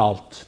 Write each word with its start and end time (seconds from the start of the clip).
alt. 0.00 0.46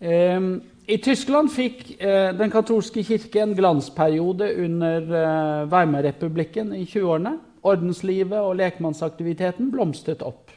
Um, 0.00 0.60
I 0.86 0.98
Tyskland 1.02 1.50
fikk 1.50 1.96
uh, 1.98 2.30
den 2.36 2.52
katolske 2.52 3.02
kirke 3.06 3.40
en 3.42 3.54
glansperiode 3.56 4.50
under 4.64 5.08
uh, 5.10 5.68
Weimarrepublikken 5.72 6.74
i 6.76 6.84
20-årene. 6.84 7.36
Ordenslivet 7.66 8.38
og 8.38 8.58
lekmannsaktiviteten 8.60 9.72
blomstret 9.72 10.22
opp. 10.22 10.52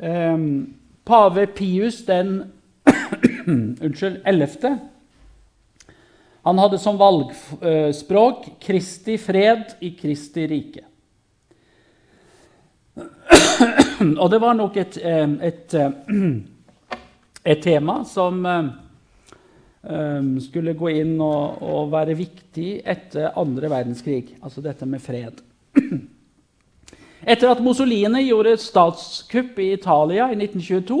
Um, 0.00 0.74
pave 1.06 1.46
Pius 1.54 2.00
den 2.08 2.40
unnskyld, 3.84 4.22
11. 4.26 4.78
Han 6.46 6.58
hadde 6.58 6.78
som 6.80 6.98
valgspråk 6.98 8.46
'Kristi 8.60 9.18
fred 9.20 9.76
i 9.80 9.92
Kristi 10.00 10.46
rike'. 10.48 10.89
Og 14.00 14.30
det 14.32 14.38
var 14.40 14.54
nok 14.56 14.76
et, 14.80 14.96
et, 14.96 15.74
et 17.52 17.62
tema 17.62 18.00
som 18.08 18.46
skulle 20.44 20.74
gå 20.76 20.90
inn 20.92 21.14
og, 21.24 21.60
og, 21.64 21.90
være 21.92 22.16
viktig 22.16 22.82
etter 22.84 23.32
andre 23.40 23.70
verdenskrig, 23.72 24.36
altså 24.40 24.64
dette 24.64 24.88
med 24.88 25.00
fred. 25.04 25.40
Etter 27.20 27.50
at 27.52 27.60
Mussolini 27.60 28.22
gjorde 28.24 28.56
statskupp 28.60 29.58
i 29.60 29.72
Italia 29.74 30.30
i 30.32 30.38
1922, 30.38 31.00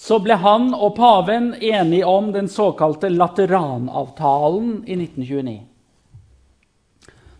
så 0.00 0.18
ble 0.24 0.36
han 0.40 0.70
og 0.72 0.94
paven 0.96 1.54
enige 1.56 2.08
om 2.08 2.30
den 2.32 2.48
såkalte 2.48 3.08
Lateranavtalen 3.12 4.82
i 4.84 4.96
1929. 4.96 5.56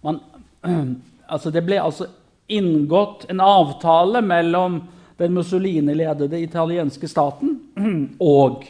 Man, 0.04 0.20
altså 1.32 1.52
det 1.52 1.64
ble 1.64 1.80
altså 1.80 2.08
inngått 2.50 3.26
en 3.30 3.40
avtale 3.40 4.22
mellom 4.22 4.80
den 5.20 5.34
Mussolini-ledede 5.36 6.40
italienske 6.40 7.08
staten 7.08 7.58
og 8.18 8.64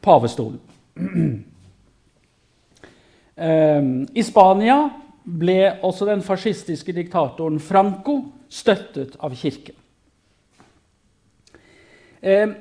pavestolen. 0.00 0.60
Ehm, 3.42 4.02
I 4.12 4.22
Spania 4.22 4.76
ble 5.24 5.78
også 5.82 6.04
den 6.04 6.20
fascistiske 6.22 6.92
diktatoren 6.92 7.56
Franco 7.64 8.18
støttet 8.52 9.16
av 9.16 9.32
kirken. 9.34 9.74
Ehm, 12.20 12.52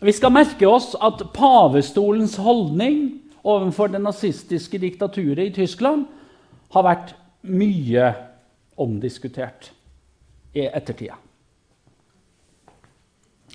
vi 0.00 0.12
skal 0.16 0.32
merke 0.32 0.68
oss 0.68 0.94
at 0.96 1.22
pavestolens 1.36 2.38
holdning 2.40 3.20
overfor 3.46 3.92
det 3.92 4.00
nazistiske 4.02 4.80
diktaturet 4.80 5.44
i 5.46 5.54
Tyskland 5.60 6.06
har 6.74 6.84
vært 6.88 7.14
mye 7.46 8.10
omdiskutert 8.76 9.70
i 10.56 10.66
ettertida. 10.66 11.16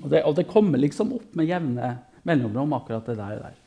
Og 0.01 0.09
det, 0.09 0.23
og 0.25 0.35
det, 0.37 0.47
kommer 0.49 0.81
liksom 0.81 1.13
opp 1.17 1.35
med 1.37 1.49
jevne 1.49 1.95
mellomrom, 2.25 2.73
akkurat 2.77 3.09
det 3.09 3.17
der. 3.19 3.57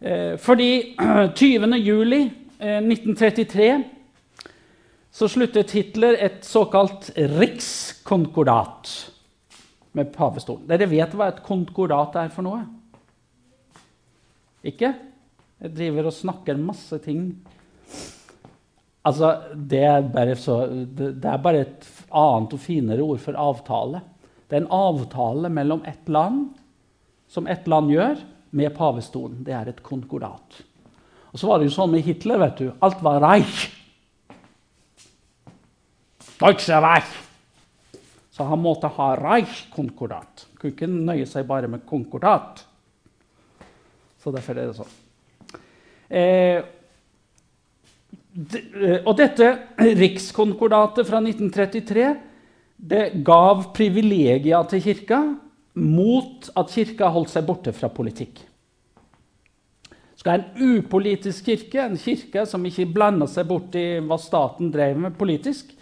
Eh, 0.00 0.34
fordi 0.38 0.96
20. 1.34 1.78
juli 1.80 2.22
eh, 2.58 2.78
1933 2.78 3.70
så 5.10 5.26
sluttet 5.28 5.72
Hitler 5.74 6.14
et 6.22 6.44
såkalt 6.46 7.10
rikskonkordat 7.16 8.92
med 9.98 10.12
pavestolen. 10.14 10.68
Dere 10.70 10.86
vet 10.90 11.16
hva 11.18 11.32
et 11.32 11.42
konkordat 11.42 12.14
er 12.20 12.30
for 12.30 12.46
noe? 12.46 12.62
Ikke? 14.62 14.92
Jeg 15.60 15.74
driver 15.74 16.08
og 16.08 16.14
snakker 16.14 16.60
masse 16.60 17.00
ting 17.02 17.32
Altså, 19.06 19.30
det 19.54 19.80
er, 19.80 20.34
så, 20.36 20.58
det 20.68 21.24
er, 21.24 21.40
bare 21.40 21.62
et 21.64 21.86
annet 22.12 22.56
og 22.56 22.60
finere 22.60 23.04
ord 23.04 23.22
for 23.22 23.38
avtale. 23.38 24.02
Det 24.50 24.58
er 24.58 24.64
en 24.64 24.74
avtale 24.76 25.48
mellom 25.52 25.80
ett 25.88 26.10
land, 26.10 26.50
som 27.30 27.46
ett 27.48 27.68
land 27.70 27.92
gjør, 27.94 28.20
med 28.50 28.74
pavestolen. 28.76 29.44
Det 29.46 29.54
er 29.54 29.70
et 29.70 29.82
konkordat. 29.86 30.60
Og 31.30 31.38
så 31.38 31.46
var 31.46 31.60
det 31.60 31.70
jo 31.70 31.76
sånn 31.78 31.92
med 31.94 32.04
Hitler. 32.04 32.40
vet 32.42 32.58
du, 32.58 32.72
Alt 32.82 33.02
var 33.06 33.22
reich. 33.22 33.68
Deutsche 36.40 36.80
Reich. 36.80 37.12
Så 38.30 38.44
han 38.48 38.62
måtte 38.62 38.88
ha 38.88 39.10
Reich-konkordat. 39.18 40.46
Kunne 40.56 40.72
ikke 40.72 40.88
nøye 40.88 41.26
seg 41.28 41.44
bare 41.48 41.68
med 41.68 41.84
konkordat. 41.88 42.62
Så 44.20 44.32
derfor 44.32 44.56
er 44.56 44.70
det 44.70 44.78
sånn. 44.78 44.94
Eh, 46.08 46.62
og 48.30 49.14
dette 49.18 49.46
rikskonkordatet 49.98 51.08
fra 51.08 51.18
1933 51.18 52.10
det 52.80 53.06
gav 53.26 53.66
privilegier 53.74 54.68
til 54.70 54.84
kirka 54.84 55.18
mot 55.80 56.46
at 56.56 56.70
kirka 56.72 57.10
holdt 57.12 57.32
seg 57.32 57.44
borte 57.48 57.74
fra 57.74 57.90
politikk. 57.92 58.40
Skal 60.20 60.40
en 60.40 60.78
upolitisk 60.78 61.46
kirke, 61.48 61.82
en 61.82 61.98
kirke 61.98 62.44
som 62.46 62.64
ikke 62.68 62.88
blanda 62.92 63.28
seg 63.30 63.48
bort 63.48 63.76
i 63.78 64.00
hva 64.04 64.18
staten 64.20 64.70
drev 64.72 64.98
med 65.00 65.16
politisk 65.18 65.72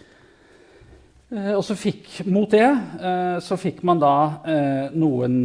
eh, 1.29 1.53
og 1.53 1.63
så 1.67 1.75
fikk, 1.77 2.21
Mot 2.31 2.51
det 2.51 2.65
eh, 2.65 3.37
så 3.43 3.59
fikk 3.59 3.83
man 3.87 3.99
da 4.01 4.13
noen, 4.95 5.41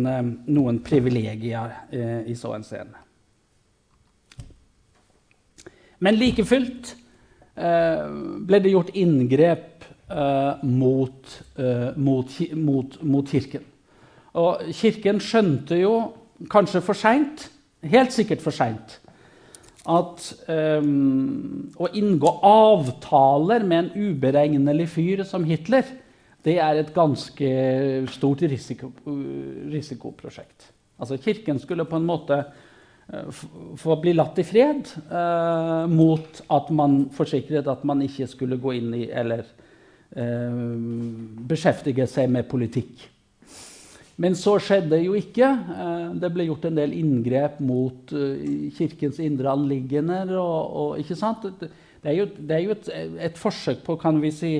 noen 0.46 0.82
privilegier 0.86 1.80
i 2.24 2.36
så 2.38 2.54
henseende. 2.54 3.03
Men 6.02 6.18
like 6.18 6.44
fullt 6.46 6.94
eh, 7.56 8.02
ble 8.48 8.60
det 8.64 8.72
gjort 8.74 8.92
inngrep 8.98 9.86
eh, 10.10 10.64
mot, 10.66 11.38
eh, 11.58 11.90
mot, 11.96 12.36
mot, 12.56 12.98
mot, 13.02 13.30
Kirken. 13.30 13.64
Og 14.34 14.66
Kirken 14.74 15.22
skjønte 15.22 15.78
jo, 15.78 15.94
kanskje 16.50 16.82
for 16.82 16.98
seint, 16.98 17.48
helt 17.86 18.14
sikkert 18.14 18.42
for 18.42 18.54
seint, 18.54 18.98
at 19.84 20.30
um, 20.48 21.68
å 21.76 21.90
inngå 21.92 22.30
avtaler 22.48 23.66
med 23.68 23.82
en 23.82 24.08
uberegnelig 24.08 24.86
fyr 24.94 25.22
som 25.28 25.44
Hitler, 25.44 25.84
det 26.44 26.56
er 26.60 26.80
et 26.80 26.92
ganske 26.96 27.50
stort 28.12 28.44
risiko, 28.48 28.90
risikoprosjekt. 29.72 30.70
Altså 31.00 31.18
Kirken 31.20 31.60
skulle 31.60 31.86
på 31.88 32.00
en 32.00 32.08
måte 32.08 32.40
Eh, 33.12 33.30
for 33.76 33.96
å 33.96 34.00
bli 34.00 34.14
latt 34.16 34.38
i 34.40 34.46
fred, 34.46 34.92
eh, 35.10 35.86
mot 35.90 36.42
at 36.48 36.70
man 36.70 37.04
forsikret 37.14 37.68
at 37.68 37.84
man 37.84 38.04
ikke 38.04 38.28
skulle 38.30 38.60
gå 38.60 38.76
inn 38.78 38.94
i 38.96 39.08
eller 39.12 39.44
eh, 40.16 40.62
beskjeftige 41.50 42.08
seg 42.10 42.32
med 42.32 42.48
politikk. 42.48 43.10
Men 44.16 44.36
så 44.38 44.54
skjedde 44.62 45.00
jo 45.02 45.16
ikke. 45.18 45.48
Eh, 45.74 46.06
det 46.22 46.30
ble 46.34 46.46
gjort 46.46 46.68
en 46.68 46.78
del 46.78 46.94
inngrep 46.96 47.58
mot 47.64 48.14
eh, 48.14 48.70
Kirkens 48.76 49.18
indre 49.22 49.50
anliggender. 49.50 50.30
Og, 50.38 50.94
og? 51.00 51.66
Det 52.04 52.12
er 52.12 52.18
jo, 52.20 52.28
det 52.38 52.56
er 52.56 52.62
jo 52.62 52.76
et, 52.76 52.90
et, 53.30 53.40
forsøk 53.40 53.82
på 53.86 53.98
kan 53.98 54.20
vi 54.22 54.30
si, 54.34 54.52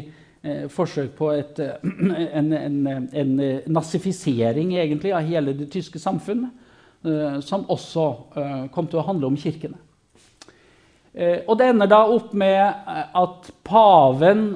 eh, 0.42 0.66
forsøk 0.72 1.14
på 1.18 1.30
et, 1.36 1.62
en, 2.40 2.52
en, 2.58 2.80
en, 3.06 3.34
nazifisering 3.70 4.74
egentlig 4.74 5.14
av 5.14 5.28
hele 5.28 5.54
det 5.56 5.70
tyske 5.72 6.02
samfunnet. 6.02 6.63
Eh, 7.04 7.40
som 7.40 7.66
også 7.68 8.04
eh, 8.36 8.60
kom 8.72 8.86
til 8.88 9.02
å 9.02 9.04
handle 9.04 9.28
om 9.28 9.36
kirkene. 9.36 9.76
Eh, 11.12 11.42
og 11.44 11.58
det 11.60 11.66
ender 11.68 11.90
da 11.90 11.98
opp 12.08 12.30
med 12.32 12.62
at 13.20 13.50
paven 13.64 14.46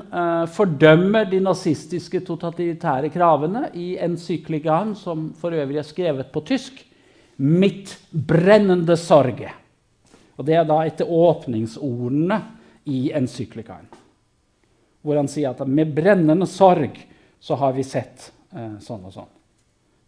fordømmer 0.55 1.29
de 1.29 1.43
nazistiske 1.45 2.23
totalitære 2.25 3.11
kravene 3.13 3.67
i 3.77 3.91
encyklikaen, 4.01 4.95
som 4.97 5.29
for 5.37 5.53
øvrig 5.53 5.83
er 5.83 5.87
skrevet 5.87 6.33
på 6.33 6.45
tysk, 6.49 6.85
'Mitt 7.39 7.99
brennende 8.11 8.97
sorge'. 8.97 9.53
Og 10.39 10.45
Det 10.45 10.55
er 10.55 10.65
da 10.65 10.81
etter 10.87 11.07
åpningsordene 11.07 12.41
i 12.87 13.13
encyklikaen, 13.13 13.87
hvor 15.03 15.17
han 15.17 15.29
sier 15.29 15.51
at 15.51 15.67
med 15.67 15.95
brennende 15.95 16.47
sorg 16.47 16.99
så 17.41 17.55
har 17.55 17.73
vi 17.73 17.83
sett 17.83 18.33
sånn 18.81 19.05
og 19.05 19.13
sånn, 19.13 19.31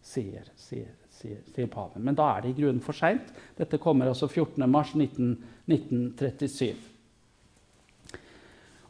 sier, 0.01 0.43
sier 0.55 1.00
sier, 1.21 1.67
paven. 1.71 2.03
Men 2.03 2.15
da 2.17 2.23
er 2.35 2.41
det 2.43 2.49
i 2.51 2.59
grunnen 2.61 2.83
for 2.83 2.93
seint. 2.97 3.27
Dette 3.57 3.77
kommer 3.81 4.07
altså 4.11 4.27
14.3.1937. 4.27 6.75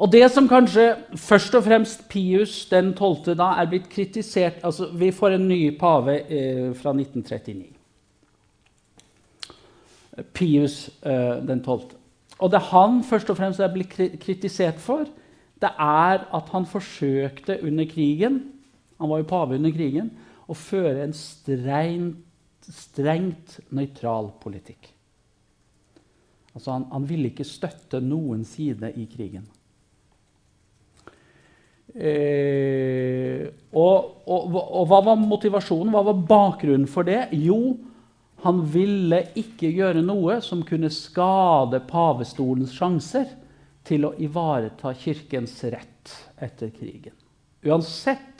Og 0.01 0.09
det 0.09 0.23
som 0.33 0.47
kanskje 0.49 0.95
først 1.19 1.53
og 1.59 1.63
fremst 1.67 2.07
Pius 2.09 2.63
den 2.71 2.93
12. 2.97 3.35
da 3.37 3.51
er 3.61 3.69
blitt 3.69 3.89
kritisert 3.89 4.63
altså 4.65 4.87
Vi 4.97 5.11
får 5.13 5.29
en 5.35 5.47
ny 5.47 5.77
pave 5.77 6.15
eh, 6.25 6.73
fra 6.73 6.89
1939. 6.95 7.65
Pius 10.33 10.89
eh, 11.05 11.37
den 11.45 11.61
12. 11.63 11.81
Og 12.41 12.51
det 12.51 12.61
han 12.71 13.03
først 13.05 13.29
og 13.29 13.37
fremst 13.37 13.59
er 13.61 13.73
blitt 13.73 13.93
kritisert 14.23 14.79
for, 14.81 15.05
det 15.61 15.69
er 15.77 16.25
at 16.33 16.49
han 16.49 16.65
forsøkte 16.65 17.59
under 17.61 17.85
krigen 17.85 18.41
Han 18.97 19.09
var 19.09 19.17
jo 19.17 19.29
pave 19.29 19.55
under 19.55 19.71
krigen 19.71 20.11
å 20.51 20.57
føre 20.57 21.05
en 21.05 21.15
strengt, 21.15 22.27
strengt 22.67 23.59
nøytral 23.73 24.33
politikk. 24.41 24.91
Altså 26.51 26.75
han, 26.75 26.85
han 26.91 27.07
ville 27.07 27.31
ikke 27.31 27.47
støtte 27.47 28.01
noen 28.03 28.43
side 28.47 28.91
i 28.99 29.07
krigen. 29.11 29.47
Eh, 31.91 33.47
og, 33.75 34.11
og, 34.23 34.53
og, 34.55 34.83
hva 34.87 34.99
var 35.09 35.19
motivasjonen? 35.19 35.91
Hva 35.91 36.03
var 36.07 36.21
bakgrunnen 36.27 36.87
for 36.91 37.07
det? 37.07 37.25
Jo, 37.35 37.75
han 38.45 38.61
ville 38.73 39.25
ikke 39.37 39.71
gjøre 39.71 40.03
noe 40.05 40.39
som 40.43 40.63
kunne 40.67 40.91
skade 40.93 41.81
pavestolens 41.89 42.73
sjanser 42.75 43.27
til 43.87 44.07
å 44.07 44.15
ivareta 44.21 44.93
kirkens 44.97 45.57
rett 45.71 46.15
etter 46.41 46.71
krigen. 46.73 47.15
Uansett 47.67 48.30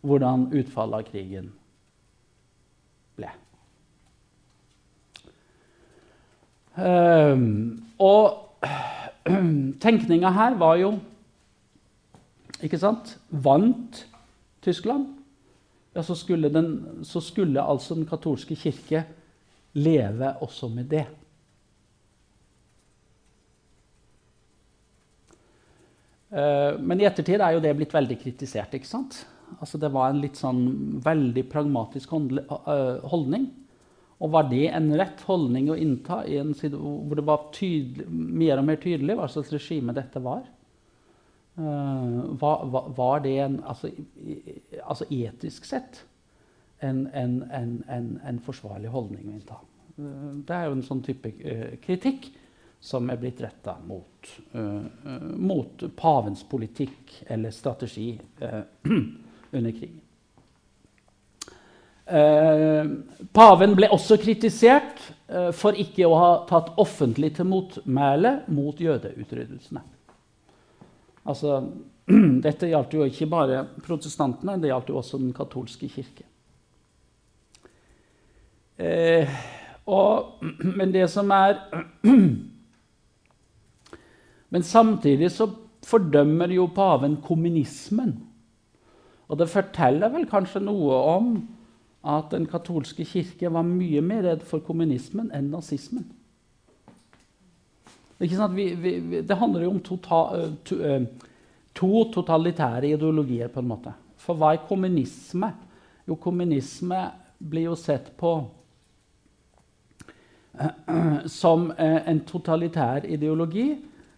hvordan 0.00 0.48
utfallet 0.56 1.02
av 1.02 1.08
krigen 1.10 1.50
ble. 3.18 3.30
Um, 6.80 7.46
og 8.00 8.64
tenkninga 9.84 10.32
her 10.32 10.56
var 10.60 10.78
jo 10.80 10.94
ikke 12.64 12.80
sant? 12.80 13.16
Vant 13.30 14.04
Tyskland, 14.64 15.06
ja, 15.94 16.02
så 16.04 16.14
skulle, 16.14 16.50
den, 16.52 17.00
så 17.04 17.22
skulle 17.24 17.62
altså 17.64 17.96
den 17.96 18.08
katolske 18.08 18.56
kirke 18.56 19.06
leve 19.72 20.34
også 20.44 20.68
med 20.68 20.90
det. 20.92 21.06
Eh, 26.30 26.78
men 26.78 27.00
i 27.00 27.06
ettertid 27.08 27.42
er 27.42 27.56
jo 27.56 27.62
det 27.64 27.72
blitt 27.78 27.94
veldig 27.94 28.18
kritisert. 28.20 28.74
ikke 28.74 28.88
sant? 28.88 29.24
Altså 29.58 29.78
Det 29.82 29.90
var 29.92 30.10
en 30.10 30.20
litt 30.22 30.38
sånn 30.38 30.62
veldig 31.04 31.44
pragmatisk 31.50 32.12
holdning. 32.14 33.48
Og 34.20 34.32
var 34.34 34.50
det 34.50 34.66
en 34.68 34.90
rett 35.00 35.22
holdning 35.24 35.70
å 35.72 35.78
innta 35.80 36.22
i 36.28 36.36
en 36.40 36.52
side 36.56 36.76
hvor 36.76 37.16
det 37.16 37.24
var 37.24 37.46
tydelig, 37.56 38.04
mer 38.10 38.60
og 38.60 38.66
mer 38.68 38.80
tydelig 38.82 39.16
hva 39.16 39.28
slags 39.32 39.52
regime 39.54 39.96
dette 39.96 40.20
var? 40.20 40.42
Uh, 41.60 42.36
var, 42.40 42.66
var, 42.96 43.20
det 43.24 43.38
en, 43.38 43.56
altså, 43.66 43.90
altså, 44.84 45.04
etisk 45.10 45.64
sett 45.68 46.04
en, 46.80 47.06
en, 47.12 47.42
en, 47.90 48.38
forsvarlig 48.44 48.92
holdning 48.92 49.26
å 49.26 49.34
innta? 49.34 49.58
Uh, 49.96 50.36
det 50.46 50.56
er 50.56 50.68
jo 50.68 50.76
en 50.76 50.86
sånn 50.86 51.02
type 51.04 51.32
uh, 51.40 51.74
kritikk 51.82 52.30
som 52.80 53.10
er 53.12 53.18
blitt 53.20 53.42
retta 53.44 53.74
mot, 53.84 54.30
mot, 55.36 55.82
pavens 55.98 56.46
politikk 56.48 57.12
eller 57.28 57.52
strategi 57.52 58.14
under 59.52 59.74
krigen. 59.74 60.00
paven 63.32 63.74
ble 63.78 63.86
også 63.94 64.16
kritisert 64.18 64.98
for 65.54 65.78
ikke 65.78 66.08
å 66.08 66.16
ha 66.18 66.30
tatt 66.48 66.72
offentlig 66.82 67.36
til 67.36 67.46
motmæle 67.46 68.32
mot 68.50 68.80
jødeutryddelsene. 68.82 69.84
Altså, 71.30 71.60
dette 72.46 72.70
gjaldt 72.70 72.96
jo 72.96 73.06
ikke 73.06 73.28
bare 73.30 73.62
protestantene, 73.84 74.58
det 74.58 74.72
gjaldt 74.72 74.90
jo 74.90 74.98
også 75.00 75.20
den 75.20 75.32
katolske 75.36 75.90
kirke. 75.92 76.26
Eh, 78.80 79.28
og, 79.86 80.40
men 80.78 80.94
det 80.94 81.06
som 81.12 81.30
er 81.34 81.60
Men 84.50 84.64
samtidig 84.66 85.28
så 85.30 85.44
fordømmer 85.86 86.50
jo 86.50 86.64
paven 86.74 87.12
kommunismen. 87.22 88.16
Og 89.30 89.38
det 89.38 89.50
forteller 89.50 90.10
vel 90.10 90.26
kanskje 90.28 90.62
noe 90.64 90.96
om 91.14 91.34
at 92.10 92.32
den 92.32 92.48
katolske 92.50 93.04
kirke 93.06 93.50
var 93.52 93.66
mye 93.66 94.02
mer 94.02 94.24
redd 94.26 94.42
for 94.48 94.64
kommunismen 94.64 95.30
enn 95.36 95.52
nazismen. 95.52 96.08
Vi, 98.20 98.74
vi, 98.74 99.22
det 99.24 99.36
handler 99.38 99.64
jo 99.64 99.70
om 99.70 99.80
total, 99.80 100.34
eh, 100.36 100.54
to, 100.64 100.76
eh, 100.84 101.04
to, 101.76 101.90
totalitære 102.12 102.90
ideologier, 102.90 103.48
på 103.48 103.62
en 103.62 103.70
måte. 103.70 103.94
For 104.20 104.36
hva 104.36 104.52
er 104.52 104.66
kommunisme? 104.68 105.52
Jo, 106.08 106.18
kommunisme 106.20 106.98
blir 107.38 107.70
jo 107.70 107.76
sett 107.80 108.10
på 108.20 108.34
som 111.40 111.70
eh, 111.78 112.00
en 112.10 112.20
totalitær 112.28 113.06
ideologi 113.08 113.70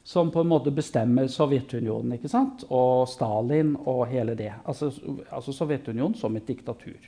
som 0.05 0.31
på 0.31 0.41
en 0.41 0.51
måte 0.51 0.73
bestemmer 0.75 1.29
Sovjetunionen 1.31 2.17
ikke 2.17 2.31
sant? 2.31 2.65
og 2.71 3.07
Stalin 3.11 3.77
og 3.87 4.07
hele 4.11 4.35
det. 4.39 4.51
Altså, 4.67 4.91
altså 5.31 5.55
Sovjetunionen 5.55 6.19
som 6.19 6.37
et 6.37 6.47
diktatur. 6.47 6.99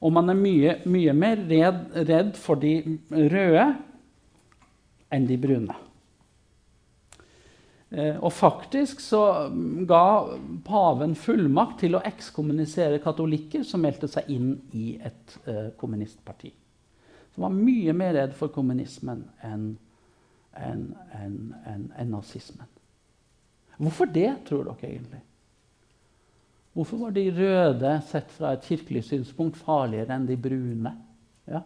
Og 0.00 0.12
man 0.12 0.32
er 0.32 0.38
mye, 0.38 0.76
mye 0.88 1.12
mer 1.12 1.42
redd, 1.50 1.80
redd 2.08 2.34
for 2.40 2.60
de 2.62 2.98
røde 3.10 3.66
enn 5.10 5.26
de 5.28 5.36
brune. 5.40 5.76
Eh, 7.90 8.16
og 8.22 8.30
faktisk 8.32 9.02
så 9.02 9.50
ga 9.90 10.04
paven 10.64 11.16
fullmakt 11.18 11.82
til 11.82 11.98
å 11.98 12.04
ekskommunisere 12.06 13.02
katolikker 13.02 13.66
som 13.66 13.82
meldte 13.82 14.08
seg 14.08 14.30
inn 14.30 14.52
i 14.78 14.94
et 15.02 15.36
eh, 15.50 15.72
kommunistparti. 15.76 16.52
Som 17.34 17.48
var 17.48 17.56
mye 17.56 17.94
mer 17.98 18.14
redd 18.14 18.36
for 18.38 18.54
kommunismen 18.54 19.26
enn 19.46 19.72
en, 20.56 20.96
en, 21.14 21.54
en, 21.66 21.92
en 21.98 22.10
nazismen. 22.10 22.66
Hvorfor 23.80 24.04
det, 24.04 24.28
tror 24.48 24.64
dere 24.64 24.90
egentlig? 24.90 25.20
Hvorfor 26.72 26.96
var 26.96 27.10
de 27.10 27.24
røde, 27.34 27.94
sett 28.06 28.30
fra 28.30 28.52
et 28.54 28.66
kirkelig 28.68 29.04
synspunkt, 29.08 29.56
farligere 29.58 30.14
enn 30.14 30.28
de 30.28 30.36
brune? 30.38 30.92
Ja. 31.50 31.62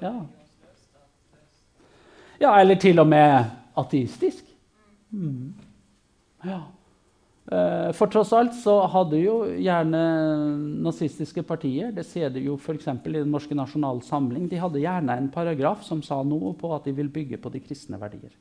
Ja. 0.00 0.14
Ja, 2.40 2.54
eller 2.60 2.78
til 2.80 2.98
og 2.98 3.08
med 3.08 3.44
ateistisk. 3.76 4.44
Mm. 5.10 5.54
Ja. 6.44 6.60
Eh, 7.44 7.90
for 7.92 8.08
tross 8.08 8.32
alt 8.32 8.54
så 8.56 8.78
hadde 8.88 9.18
jo 9.20 9.34
gjerne 9.60 9.98
nazistiske 10.80 11.42
partier 11.44 11.90
Det 11.92 12.06
ser 12.08 12.30
du 12.32 12.38
jo 12.40 12.54
f.eks. 12.56 12.86
i 12.88 13.12
Den 13.18 13.34
norske 13.34 13.56
nasjonale 13.56 14.00
samling. 14.06 14.48
De 14.48 14.60
hadde 14.60 14.80
gjerne 14.80 15.18
en 15.18 15.28
paragraf 15.32 15.84
som 15.84 16.00
sa 16.02 16.22
noe 16.24 16.54
på 16.56 16.72
at 16.72 16.88
de 16.88 16.96
vil 16.96 17.12
bygge 17.12 17.40
på 17.42 17.52
de 17.52 17.60
kristne 17.60 18.00
verdier. 18.00 18.32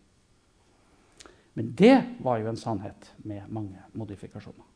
Men 1.53 1.73
det 1.77 1.97
var 2.23 2.39
jo 2.39 2.47
en 2.49 2.57
sannhet 2.57 3.11
med 3.27 3.43
mange 3.51 3.81
modifikasjoner. 3.93 4.69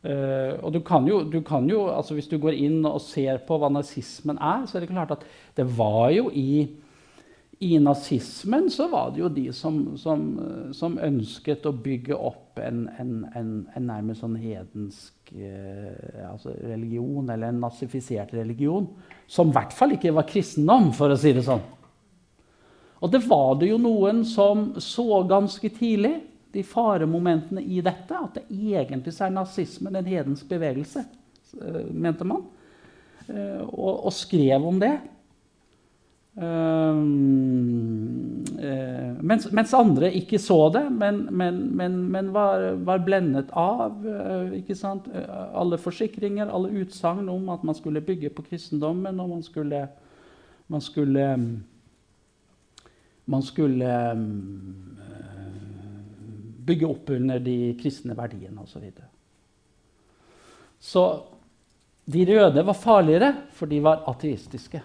Uh, 0.00 0.56
og 0.64 0.70
du 0.72 0.78
kan 0.80 1.04
jo, 1.04 1.18
du 1.28 1.42
kan 1.44 1.66
jo 1.68 1.82
altså 1.92 2.14
Hvis 2.16 2.30
du 2.30 2.38
går 2.40 2.54
inn 2.56 2.86
og 2.88 3.02
ser 3.04 3.36
på 3.44 3.58
hva 3.60 3.68
nazismen 3.68 4.38
er, 4.40 4.62
så 4.64 4.78
er 4.78 4.86
det 4.86 4.94
klart 4.94 5.10
at 5.12 5.26
det 5.58 5.66
var 5.76 6.08
jo 6.14 6.30
i 6.32 6.70
i 7.62 7.78
nazismen 7.78 8.70
så 8.70 8.86
var 8.88 9.10
det 9.12 9.20
jo 9.20 9.28
de 9.28 9.50
som, 9.52 9.82
som, 10.00 10.22
som 10.72 10.94
ønsket 10.96 11.66
å 11.68 11.74
bygge 11.76 12.16
opp 12.16 12.56
en, 12.64 12.86
en, 12.96 13.10
en, 13.36 13.50
en 13.76 13.84
nærmest 13.84 14.24
sånn 14.24 14.38
hedensk 14.40 15.34
eh, 15.36 16.22
altså 16.24 16.54
religion, 16.56 17.28
eller 17.28 17.52
en 17.52 17.60
nazifisert 17.60 18.32
religion, 18.32 18.88
som 19.28 19.52
i 19.52 19.58
hvert 19.58 19.76
fall 19.76 19.92
ikke 19.98 20.14
var 20.16 20.28
kristendom, 20.30 20.88
for 20.96 21.12
å 21.12 21.20
si 21.20 21.34
det 21.36 21.44
sånn. 21.44 21.60
Og 23.04 23.12
det 23.12 23.20
var 23.28 23.52
det 23.60 23.68
jo 23.68 23.76
noen 23.84 24.24
som 24.24 24.70
så 24.80 25.20
ganske 25.28 25.74
tidlig, 25.76 26.16
de 26.56 26.64
faremomentene 26.64 27.60
i 27.60 27.84
dette, 27.84 28.24
at 28.24 28.40
det 28.40 28.46
egentlig 28.48 29.12
er 29.20 29.36
nazismen 29.36 30.00
en 30.00 30.08
hedensk 30.08 30.48
bevegelse, 30.48 31.04
eh, 31.60 31.80
mente 31.92 32.24
man, 32.24 32.48
eh, 33.28 33.60
og, 33.68 34.06
og 34.08 34.14
skrev 34.16 34.64
om 34.72 34.80
det. 34.80 34.96
Um, 36.40 38.40
uh, 38.56 39.12
mens, 39.20 39.44
mens, 39.52 39.74
andre 39.76 40.08
ikke 40.16 40.38
så 40.40 40.70
det, 40.72 40.86
men, 40.88 41.26
men, 41.36 41.58
men, 41.76 41.98
men 42.08 42.30
var, 42.32 42.64
var, 42.80 43.02
blendet 43.04 43.52
av 43.52 44.06
uh, 44.06 44.48
alle 45.60 45.76
forsikringer, 45.76 46.48
alle 46.48 46.72
utsagn 46.80 47.28
om 47.28 47.52
at 47.52 47.66
man 47.68 47.76
skulle 47.76 48.00
bygge 48.00 48.32
på 48.32 48.46
kristendommen, 48.48 49.20
og 49.20 49.34
man 49.34 49.44
skulle, 49.44 49.82
man 50.72 50.80
skulle, 50.80 51.28
man 53.28 53.44
skulle 53.44 53.92
bygge 56.72 56.88
opp 56.88 57.16
under 57.20 57.44
de 57.44 57.58
kristne 57.82 58.16
verdiene 58.16 58.64
osv. 58.64 58.78
Så, 58.78 58.86
videre. 58.86 59.10
så 60.80 61.08
de 62.08 62.28
røde 62.32 62.64
var 62.64 62.84
farligere, 62.88 63.34
for 63.52 63.68
de 63.68 63.84
var 63.84 64.06
ateistiske. 64.08 64.80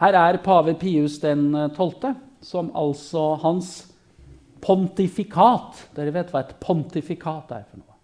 Her 0.00 0.16
er 0.16 0.40
pave 0.44 0.74
Pius 0.80 1.18
den 1.20 1.52
12., 1.76 2.04
eh, 2.08 2.14
som 2.40 2.70
altså 2.76 3.34
hans 3.42 3.92
pontifikat 4.64 5.90
Dere 5.96 6.12
vet 6.14 6.30
hva 6.32 6.40
et 6.40 6.54
pontifikat 6.60 7.52
er 7.52 7.66
for 7.68 7.82
noe? 7.82 7.96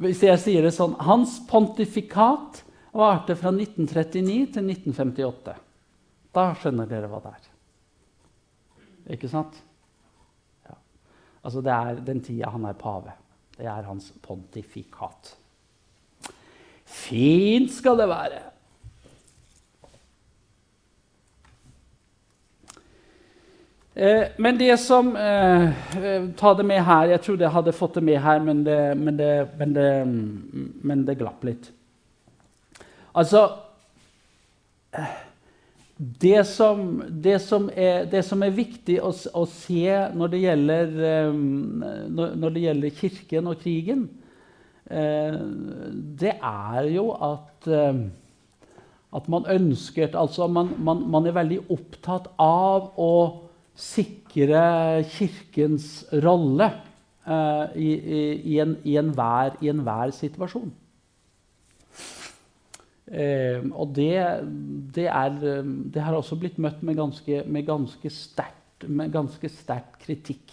Hvis 0.00 0.22
jeg 0.24 0.40
sier 0.40 0.64
det 0.64 0.72
sånn 0.72 0.96
Hans 1.04 1.42
pontifikat 1.48 2.62
varte 2.96 3.36
fra 3.38 3.52
1939 3.52 4.46
til 4.54 4.70
1958. 4.72 5.56
Da 6.34 6.46
skjønner 6.58 6.88
dere 6.90 7.10
hva 7.10 7.20
det 7.22 7.34
er. 7.36 7.50
Ikke 9.14 9.30
sant? 9.30 9.58
Ja. 10.66 10.76
Altså, 11.42 11.62
det 11.62 11.74
er 11.74 12.00
den 12.06 12.22
tida 12.24 12.50
han 12.50 12.66
er 12.66 12.78
pave. 12.78 13.14
Det 13.56 13.68
er 13.68 13.86
hans 13.86 14.10
pontifikat. 14.24 15.36
Fint 17.10 17.72
skal 17.74 17.98
det 17.98 18.06
være. 18.08 18.38
Eh, 23.94 24.28
men 24.38 24.58
det 24.58 24.76
som 24.80 25.16
eh, 25.16 25.64
eh, 25.98 26.28
Ta 26.38 26.54
det 26.54 26.64
med 26.66 26.84
her. 26.86 27.10
Jeg 27.10 27.22
trodde 27.24 27.44
jeg 27.44 27.52
hadde 27.56 27.74
fått 27.74 27.98
det 27.98 28.04
med 28.06 28.20
her, 28.22 28.38
men 28.40 28.62
det, 28.64 28.78
men 28.96 29.18
det, 29.18 29.32
men 29.58 29.74
det, 29.74 29.88
men 30.86 31.02
det 31.08 31.18
glapp 31.18 31.42
litt. 31.44 31.72
Altså 33.12 33.42
eh, 34.94 35.18
det 35.98 36.46
som, 36.48 37.02
som 37.44 37.66
er, 37.74 38.06
det 38.08 38.22
som, 38.24 38.46
er, 38.46 38.54
viktig 38.56 39.00
å, 39.04 39.10
å 39.10 39.42
se 39.50 39.98
når 40.16 40.30
det, 40.32 40.38
gjelder, 40.46 40.94
når 42.08 42.54
det 42.54 42.62
gjelder 42.62 42.94
Kirken 43.02 43.50
og 43.50 43.60
krigen, 43.60 44.06
det 44.90 46.32
er 46.34 46.86
jo 46.90 47.12
at, 47.14 47.68
at 47.70 49.28
man 49.30 49.44
ønsker 49.46 50.16
Altså 50.18 50.48
man, 50.50 50.72
man, 50.82 51.04
man 51.06 51.26
er 51.26 51.36
veldig 51.36 51.60
opptatt 51.70 52.26
av 52.42 52.90
å 52.98 53.14
sikre 53.78 55.04
Kirkens 55.12 56.02
rolle 56.24 56.68
uh, 57.28 57.70
i, 57.78 57.92
i, 57.94 58.22
i, 58.58 58.96
enhver 58.98 59.56
en 59.62 60.12
situasjon. 60.16 60.72
Og 63.10 63.94
det, 63.96 64.12
det, 64.94 65.06
er, 65.10 65.38
det, 65.90 66.02
har 66.02 66.14
også 66.14 66.36
blitt 66.38 66.60
møtt 66.62 66.82
med 66.86 66.94
ganske, 66.94 67.40
med 67.46 67.66
ganske 67.66 69.50
sterk 69.50 69.96
kritikk. 70.04 70.52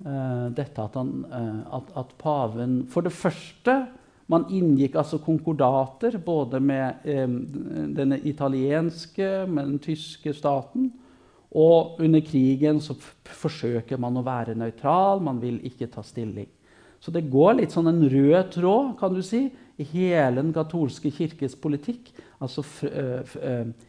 Uh, 0.00 0.48
dette 0.56 0.80
at, 0.80 0.94
han, 0.96 1.26
at, 1.76 1.90
at, 2.00 2.12
paven 2.16 2.86
For 2.88 3.04
det 3.04 3.12
første 3.12 3.74
man 4.32 4.46
inngikk 4.48 4.94
altså 4.96 5.18
konkordater 5.20 6.14
både 6.24 6.60
med 6.62 7.02
denne 7.04 8.16
italienske, 8.24 9.26
med 9.50 9.66
den 9.66 9.80
tyske 9.82 10.32
staten 10.32 10.86
og 11.50 11.98
under 11.98 12.22
krigen 12.22 12.78
så 12.82 12.94
forsøker 13.26 13.98
man 13.98 14.18
å 14.20 14.24
være 14.26 14.54
nøytral, 14.58 15.22
man 15.22 15.40
vil 15.42 15.58
ikke 15.66 15.90
ta 15.90 16.02
stilling. 16.06 16.46
Så 17.00 17.10
det 17.10 17.30
går 17.32 17.56
litt 17.58 17.74
sånn 17.74 17.90
en 17.90 18.04
rød 18.12 18.52
tråd 18.54 18.92
kan 19.00 19.14
du 19.16 19.22
si, 19.24 19.48
i 19.80 19.86
hele 19.94 20.42
den 20.42 20.52
katolske 20.54 21.10
kirkes 21.10 21.56
politikk. 21.58 22.12
Altså 22.38 22.62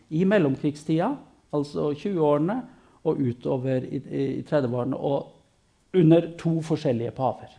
i 0.09 0.23
mellomkrigstida, 0.25 1.11
altså 1.53 1.91
20-årene, 1.91 2.61
og 3.01 3.17
utover 3.17 3.85
i, 3.85 3.99
i 3.99 4.25
30-årene. 4.47 4.97
Og 4.97 5.40
under 5.93 6.29
to 6.39 6.61
forskjellige 6.61 7.11
paver. 7.11 7.57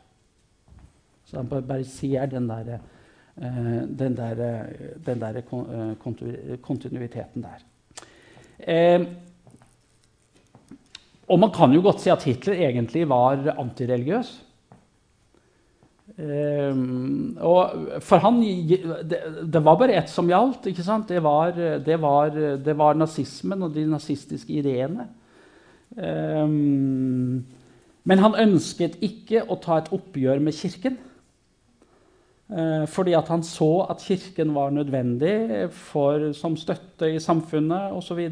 Så 1.25 1.37
han 1.37 1.49
bare 1.49 1.85
ser 1.85 2.27
den 2.27 2.49
der, 2.49 2.79
den 3.99 4.17
der, 4.17 4.67
den 5.07 5.21
der 5.21 5.41
kontinuiteten 6.63 7.43
der. 7.43 7.67
Eh, 8.59 9.07
og 11.29 11.39
man 11.41 11.53
kan 11.55 11.73
jo 11.73 11.83
godt 11.85 12.03
si 12.03 12.11
at 12.13 12.25
Hitler 12.27 12.55
egentlig 12.55 13.09
var 13.09 13.55
antireligiøs. 13.59 14.33
Um, 16.13 17.39
og 17.41 18.03
for 18.05 18.21
han 18.21 18.43
det, 18.43 19.21
det, 19.49 19.63
var 19.65 19.79
bare 19.81 19.97
ett 19.97 20.11
som 20.13 20.29
gjaldt. 20.29 20.67
ikke 20.69 20.85
sant? 20.85 21.09
Det 21.09 21.23
var, 21.25 21.57
det 21.57 21.97
var, 22.01 22.37
det 22.61 22.75
var 22.77 22.99
nazismen 22.99 23.65
og 23.65 23.73
de 23.75 23.87
nazistiske 23.89 24.53
ideene. 24.53 25.09
Um, 25.97 27.41
men 28.05 28.23
han 28.23 28.39
ønsket 28.39 28.99
ikke 29.05 29.45
å 29.47 29.59
ta 29.63 29.79
et 29.79 29.93
oppgjør 29.95 30.43
med 30.43 30.57
Kirken. 30.57 30.99
Uh, 32.53 32.85
fordi 32.91 33.15
at 33.17 33.31
han 33.33 33.45
så 33.47 33.87
at 33.93 34.03
Kirken 34.05 34.53
var 34.57 34.75
nødvendig 34.75 35.71
for, 35.73 36.33
som 36.37 36.59
støtte 36.59 37.13
i 37.15 37.23
samfunnet 37.23 37.95
osv. 37.97 38.25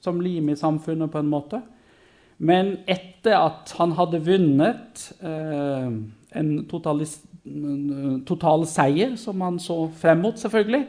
Som 0.00 0.22
lim 0.24 0.48
i 0.48 0.56
samfunnet, 0.56 1.12
på 1.12 1.20
en 1.20 1.28
måte. 1.30 1.60
Men 2.40 2.78
etter 2.88 3.36
at 3.36 3.74
han 3.76 3.92
hadde 3.98 4.22
vunnet 4.24 5.02
eh, 5.20 5.88
en 6.40 6.52
total 6.70 8.64
seier, 8.64 9.12
som 9.20 9.44
han 9.44 9.58
så 9.60 9.82
frem 10.00 10.22
mot, 10.24 10.40
selvfølgelig, 10.40 10.86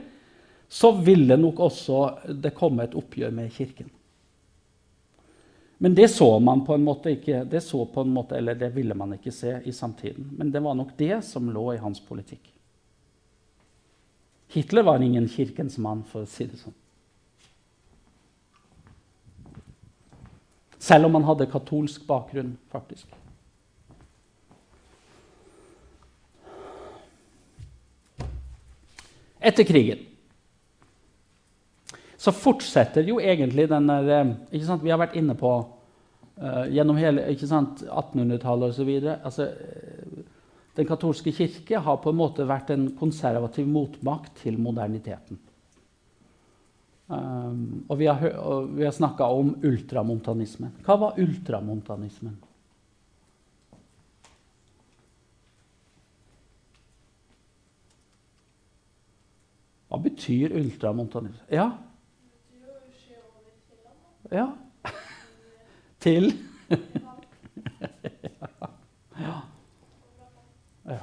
så 0.71 0.93
ville 1.03 1.35
nok 1.35 1.59
også 1.67 1.97
det 2.39 2.53
komme 2.55 2.87
et 2.87 2.95
oppgjør 2.95 3.35
med 3.35 3.51
Kirken. 3.51 3.91
Men 5.83 5.95
det 5.95 6.07
så 6.07 6.39
man 6.39 6.65
på 6.65 6.75
en 6.75 6.83
måte 6.85 7.09
ikke, 7.09 7.39
det 7.49 7.63
så 7.65 7.79
på 7.89 8.03
en 8.05 8.11
måte, 8.13 8.35
eller 8.37 8.53
det 8.53 8.67
ville 8.75 8.93
man 8.93 9.15
ikke 9.15 9.31
se 9.33 9.55
i 9.65 9.71
samtiden. 9.73 10.27
Men 10.37 10.51
det 10.53 10.59
var 10.61 10.75
nok 10.77 10.91
det 10.99 11.23
som 11.25 11.47
lå 11.49 11.63
i 11.73 11.79
hans 11.81 11.97
politikk. 12.05 12.51
Hitler 14.53 14.85
var 14.85 15.01
ingen 15.01 15.25
kirkens 15.25 15.79
mann, 15.81 16.03
for 16.05 16.21
å 16.21 16.29
si 16.29 16.45
det 16.45 16.59
sånn. 16.61 16.75
Selv 20.77 21.09
om 21.09 21.17
han 21.17 21.25
hadde 21.25 21.49
katolsk 21.49 22.05
bakgrunn, 22.05 22.53
faktisk. 22.69 23.09
Etter 29.41 29.65
krigen 29.65 30.10
så 32.21 32.29
fortsetter 32.31 33.07
jo 33.09 33.17
egentlig 33.17 33.65
den 33.71 33.87
der 33.89 34.09
eh, 34.13 34.33
ikke 34.53 34.67
sant, 34.67 34.83
Vi 34.85 34.91
har 34.93 34.99
vært 35.01 35.15
inne 35.17 35.33
på 35.37 35.51
uh, 35.57 36.65
gjennom 36.69 36.99
hele 37.01 37.23
1800-tallet 37.33 38.75
osv. 38.75 38.91
Altså, 39.15 39.47
eh, 39.49 40.19
den 40.77 40.87
katolske 40.87 41.33
kirke 41.33 41.81
har 41.81 41.97
på 42.03 42.13
en 42.13 42.19
måte 42.21 42.45
vært 42.45 42.69
en 42.75 42.91
konservativ 42.99 43.65
motmakt 43.65 44.37
til 44.43 44.61
moderniteten. 44.61 45.41
Um, 47.11 47.81
og 47.89 47.97
vi 47.99 48.07
har, 48.07 48.21
har 48.29 48.93
snakka 48.95 49.25
om 49.25 49.55
ultramontanismen. 49.65 50.77
Hva 50.85 51.01
var 51.01 51.17
ultramontanismen? 51.19 52.37
Hva 59.89 60.05
betyr 60.05 60.53
ultramontanisme? 60.61 61.49
Ja? 61.51 61.71
Ja. 64.31 64.47
Til 65.99 66.31
ja. 69.19 69.35
ja. 70.87 70.99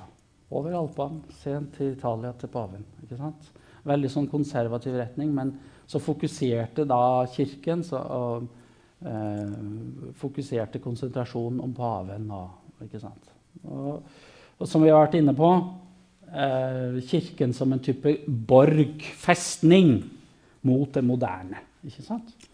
Over 0.49 0.78
Alpene, 0.78 1.20
sent 1.42 1.75
til 1.76 1.92
Italia, 1.92 2.32
til 2.40 2.49
paven. 2.49 2.87
ikke 3.04 3.18
sant? 3.20 3.50
Veldig 3.88 4.11
sånn 4.12 4.30
konservativ 4.32 4.97
retning. 4.97 5.35
men 5.37 5.52
så 5.88 6.00
fokuserte 6.00 6.85
da 6.88 7.26
Kirken 7.32 7.85
så, 7.85 8.00
og, 8.00 8.49
eh, 9.04 9.52
fokuserte 10.16 10.80
konsentrasjonen 10.85 11.61
om 11.64 11.73
paven. 11.76 12.30
Og, 12.32 12.49
og, 13.64 14.02
og, 14.58 14.66
som 14.68 14.85
vi 14.85 14.90
har 14.92 15.04
vært 15.04 15.20
inne 15.20 15.37
på 15.37 15.52
eh, 16.32 17.00
Kirken 17.08 17.52
som 17.56 17.73
en 17.73 17.85
type 17.85 18.18
borgfestning 18.26 19.99
mot 20.68 20.92
det 20.92 21.04
moderne. 21.04 21.64
ikke 21.85 22.04
sant? 22.04 22.47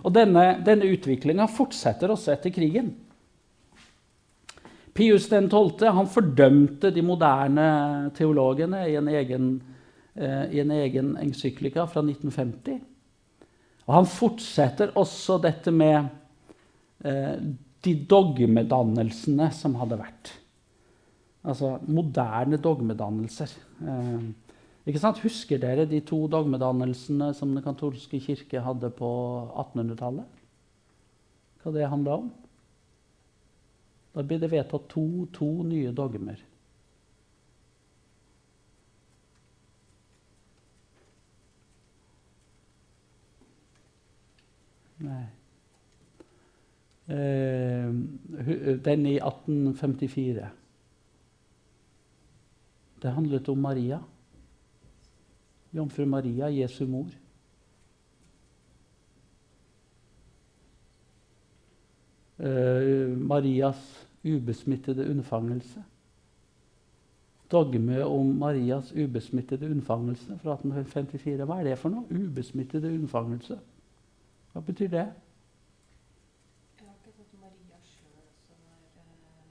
Og 0.00 0.12
denne, 0.14 0.60
denne 0.64 0.88
utviklinga 0.94 1.46
fortsetter 1.50 2.12
også 2.12 2.34
etter 2.34 2.54
krigen. 2.54 2.94
Pius 4.96 5.28
12. 5.30 5.86
han 5.94 6.08
fordømte 6.10 6.90
de 6.92 7.02
moderne 7.04 7.66
teologene 8.16 8.86
i 8.90 8.96
en 8.98 9.08
egen 9.12 9.52
Eh, 10.14 10.54
i 10.54 10.60
en 10.60 10.70
egen 10.70 11.14
encyklika 11.16 11.86
fra 11.86 12.02
1950. 12.02 12.80
Og 13.86 13.94
han 13.94 14.08
fortsetter 14.10 14.92
også 14.98 15.38
dette 15.42 15.72
med 15.74 16.10
eh, 17.06 17.36
de 17.80 17.94
dogmedannelsene 18.10 19.48
som 19.54 19.78
hadde 19.80 20.00
vært. 20.00 20.32
Altså 21.46 21.76
moderne 21.86 22.58
dogmedannelser. 22.60 23.54
Eh, 23.80 24.26
ikke 24.86 25.00
sant? 25.02 25.20
Husker 25.24 25.60
dere 25.60 25.84
de 25.88 26.00
to 26.00 26.22
dogmedannelsene 26.32 27.32
som 27.36 27.52
Den 27.54 27.64
katolske 27.64 28.20
kirke 28.20 28.62
hadde 28.64 28.90
på 28.96 29.10
1800-tallet? 29.64 30.38
Hva 31.60 31.72
det 31.74 31.90
handla 31.92 32.20
om? 32.22 32.30
Da 34.14 34.22
blir 34.26 34.40
det 34.40 34.50
vedtatt 34.50 34.88
to, 34.90 35.26
to 35.36 35.50
nye 35.68 35.92
dogmer. 35.94 36.40
Nei. 45.00 45.26
Eh, 47.10 47.92
den 48.84 49.06
i 49.06 49.16
1854. 49.18 50.48
Det 53.02 53.12
handlet 53.16 53.48
om 53.48 53.58
Maria. 53.58 54.00
Jomfru 55.72 56.06
Maria, 56.06 56.48
Jesu 56.48 56.86
mor. 56.86 57.06
Eh, 62.38 63.16
Marias 63.16 64.06
ubesmittede 64.24 65.10
unnfangelse. 65.10 65.84
Dogme 67.52 68.04
om 68.04 68.26
Marias 68.26 68.92
ubesmittede 68.92 69.70
unnfangelse 69.70 70.38
fra 70.38 70.52
1854. 70.52 71.44
Hva 71.44 71.60
er 71.60 71.64
det 71.64 71.78
for 71.78 71.92
noe? 71.92 72.06
Ubesmittede 72.10 72.88
unnfangelse. 72.94 73.58
Hva 74.52 74.62
betyr 74.66 74.88
det? 74.88 75.06
Jeg 76.80 76.86
har 76.86 76.96
ikke 76.96 77.12
sånn 77.14 77.42
Maria 77.44 77.78
sjøl 77.84 78.24
som 78.46 78.58
var 78.66 78.82
eh, 79.04 79.50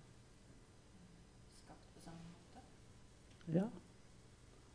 skapt 1.62 1.94
på 1.94 2.04
samme 2.08 2.26
måte? 2.34 2.66
Ja. 3.54 3.68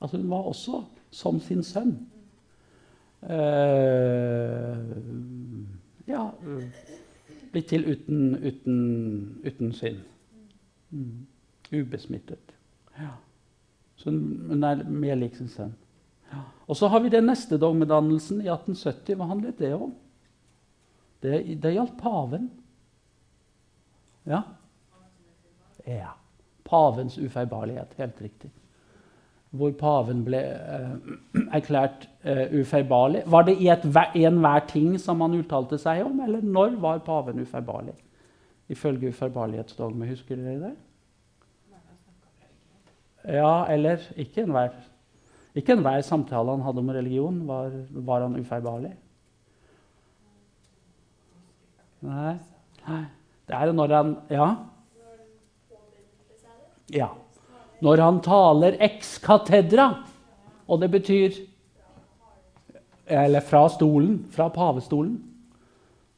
Altså 0.00 0.22
hun 0.22 0.30
var 0.30 0.52
også 0.52 0.84
som 1.14 1.38
sin 1.40 1.62
sønn. 1.62 1.94
Eh, 3.24 4.80
ja 6.10 6.24
Blitt 7.54 7.70
til 7.70 7.86
uten, 7.86 8.34
uten, 8.34 8.78
uten 9.46 9.70
synd. 9.72 10.00
Mm. 10.90 11.26
Ubesmittet. 11.72 12.54
Ja. 12.98 13.14
Så 13.96 14.10
hun 14.10 14.64
er 14.66 14.82
mer 14.90 15.14
lik 15.14 15.36
sin 15.38 15.48
sønn. 15.48 15.72
Ja. 16.32 16.42
Og 16.66 16.76
så 16.76 16.90
har 16.90 17.00
vi 17.04 17.12
den 17.14 17.28
neste 17.30 17.58
dogmedannelsen 17.62 18.42
i 18.42 18.50
1870. 18.50 19.14
Hva 19.20 19.30
handlet 19.30 19.62
det 19.62 19.70
om? 19.76 19.94
Det, 21.22 21.38
det 21.62 21.72
gjaldt 21.76 21.94
paven. 22.02 22.50
Ja. 24.26 24.42
ja. 25.86 26.12
Pavens 26.66 27.18
ufeilbarlighet. 27.18 27.94
Helt 28.02 28.22
riktig. 28.22 28.50
Hvor 29.54 29.70
paven 29.78 30.24
ble 30.26 30.40
eh, 30.42 30.94
erklært 31.54 32.08
eh, 32.26 32.48
ufeilbarlig. 32.58 33.22
Var 33.30 33.46
det 33.46 33.54
i 33.62 34.24
enhver 34.26 34.64
ting 34.70 34.96
som 34.98 35.22
han 35.22 35.36
uttalte 35.38 35.78
seg 35.78 36.02
om, 36.06 36.18
eller 36.24 36.42
når 36.42 36.74
var 36.82 37.04
paven 37.06 37.38
ufeilbarlig? 37.44 37.94
Ifølge 38.72 39.12
ufeilbarlighetsdogme. 39.12 40.08
Husker 40.10 40.40
dere 40.40 40.58
det? 40.64 40.74
Ja, 43.36 43.64
eller 43.72 44.02
ikke 44.20 44.42
enhver. 44.42 44.74
Ikke 45.54 45.76
enhver 45.76 46.02
samtale 46.02 46.50
han 46.50 46.64
hadde 46.66 46.82
om 46.82 46.90
religion, 46.92 47.42
var, 47.46 47.70
var 47.94 48.26
han 48.26 48.34
ufeilbarlig. 48.40 48.92
Nei. 52.04 52.34
Nei. 52.88 53.04
Det 53.48 53.56
er 53.56 53.72
når 53.72 53.94
han 53.94 54.16
Ja? 54.30 54.48
Ja. 56.92 57.08
Når 57.82 58.02
han 58.02 58.20
taler 58.24 58.76
ex 58.82 59.16
cathedra, 59.22 59.88
og 60.66 60.80
det 60.80 60.90
betyr 60.92 61.42
Eller 63.06 63.40
fra 63.44 63.66
stolen, 63.68 64.22
fra 64.32 64.46
pavestolen. 64.48 65.18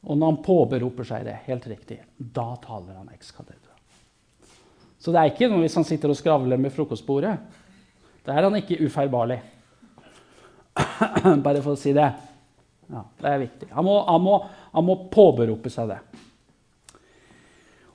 Og 0.07 0.19
når 0.19 0.27
han 0.27 0.43
påberoper 0.45 1.09
seg 1.09 1.25
det, 1.27 1.41
helt 1.49 1.65
riktig, 1.67 1.97
da 2.15 2.53
taler 2.63 2.95
han 2.95 3.09
ex 3.11 3.33
cathedra. 3.35 3.75
Så 5.03 5.11
det 5.11 5.19
er 5.19 5.33
ikke 5.33 5.49
noe 5.51 5.65
hvis 5.65 5.75
han 5.75 5.87
sitter 5.87 6.13
og 6.13 6.19
skravler 6.19 6.61
med 6.63 6.71
frokostbordet. 6.75 7.33
Da 8.23 8.37
er 8.37 8.47
han 8.47 8.55
ikke 8.61 8.79
ufeilbarlig. 8.87 9.41
Bare 11.47 11.63
for 11.65 11.75
å 11.75 11.81
si 11.81 11.93
det. 11.97 12.07
Ja, 12.87 13.03
Det 13.19 13.33
er 13.33 13.43
viktig. 13.43 13.69
Han 13.75 13.87
må, 13.87 13.97
han, 14.07 14.23
må, 14.23 14.37
han 14.73 14.87
må, 14.87 14.97
påberope 15.11 15.71
seg 15.75 15.91
det. 15.91 15.99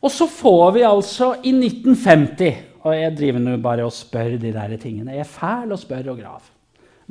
Og 0.02 0.12
så 0.12 0.28
får 0.28 0.72
vi 0.76 0.84
altså 0.88 1.34
i 1.46 1.54
1950 1.54 2.71
Og 2.82 2.96
jeg 2.98 3.14
driver 3.18 3.44
nå 3.44 3.58
bare 3.62 3.86
og 3.86 3.94
spør 3.94 4.38
de 4.42 4.54
der 4.56 4.78
tingene. 4.82 5.14
Jeg 5.14 5.26
er 5.26 5.30
fæl 5.30 5.74
å 5.74 5.80
spørre 5.80 6.14
og 6.14 6.22
grave. 6.22 6.48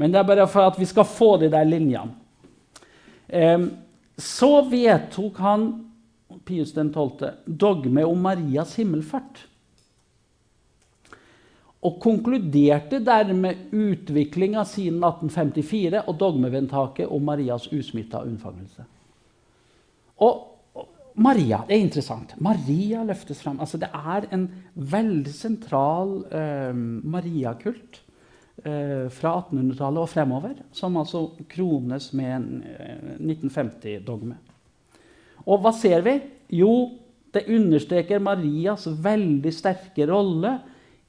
Men 0.01 0.11
det 0.11 0.19
er 0.21 0.27
bare 0.27 0.49
for 0.51 0.67
at 0.67 0.79
vi 0.81 0.89
skal 0.89 1.07
få 1.07 1.37
de 1.43 1.51
der 1.53 1.69
linjene. 1.69 2.17
Så 4.21 4.51
vedtok 4.71 5.39
han 5.41 5.69
Pius 6.47 6.73
12. 6.75 7.31
dogme 7.47 8.05
om 8.07 8.19
Marias 8.23 8.75
himmelfart 8.79 9.47
og 11.81 11.97
konkluderte 12.03 12.99
dermed 13.01 13.71
utviklinga 13.73 14.65
siden 14.69 15.01
1854 15.01 16.03
og 16.05 16.19
dogmevedtaket 16.21 17.09
om 17.09 17.25
Marias 17.25 17.71
usmitta 17.73 18.21
unnfangelse. 18.27 18.85
Og 20.21 20.43
Maria 21.15 21.63
det 21.67 21.77
er 21.77 21.85
interessant. 21.85 22.35
Maria 22.43 23.03
løftes 23.07 23.41
fram. 23.43 23.61
Altså, 23.61 23.81
det 23.81 23.91
er 23.91 24.29
en 24.35 24.47
veldig 24.75 25.33
sentral 25.35 26.15
eh, 26.31 26.75
Mariakult 26.75 28.01
eh, 28.65 29.09
fra 29.13 29.35
1800-tallet 29.43 30.05
og 30.05 30.11
fremover, 30.11 30.55
som 30.73 30.99
altså 31.01 31.27
krones 31.51 32.11
med 32.17 32.35
en 32.37 32.49
eh, 32.63 33.17
1950-dogme. 33.19 34.39
Og 35.47 35.63
hva 35.65 35.73
ser 35.75 36.05
vi? 36.07 36.17
Jo, 36.61 36.73
det 37.35 37.47
understreker 37.51 38.23
Marias 38.23 38.87
veldig 39.03 39.53
sterke 39.55 40.07
rolle 40.11 40.59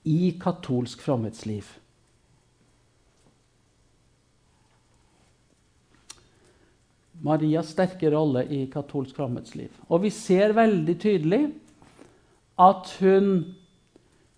i 0.08 0.34
katolsk 0.42 1.04
fromhetsliv. 1.06 1.81
Marias 7.22 7.72
sterke 7.76 8.10
rolle 8.14 8.46
i 8.50 8.66
katolsk 8.72 9.16
fromhetsliv. 9.18 9.70
Og 9.90 10.04
vi 10.06 10.12
ser 10.14 10.56
veldig 10.58 10.96
tydelig 11.02 11.42
at 12.62 12.92
hun, 13.02 13.32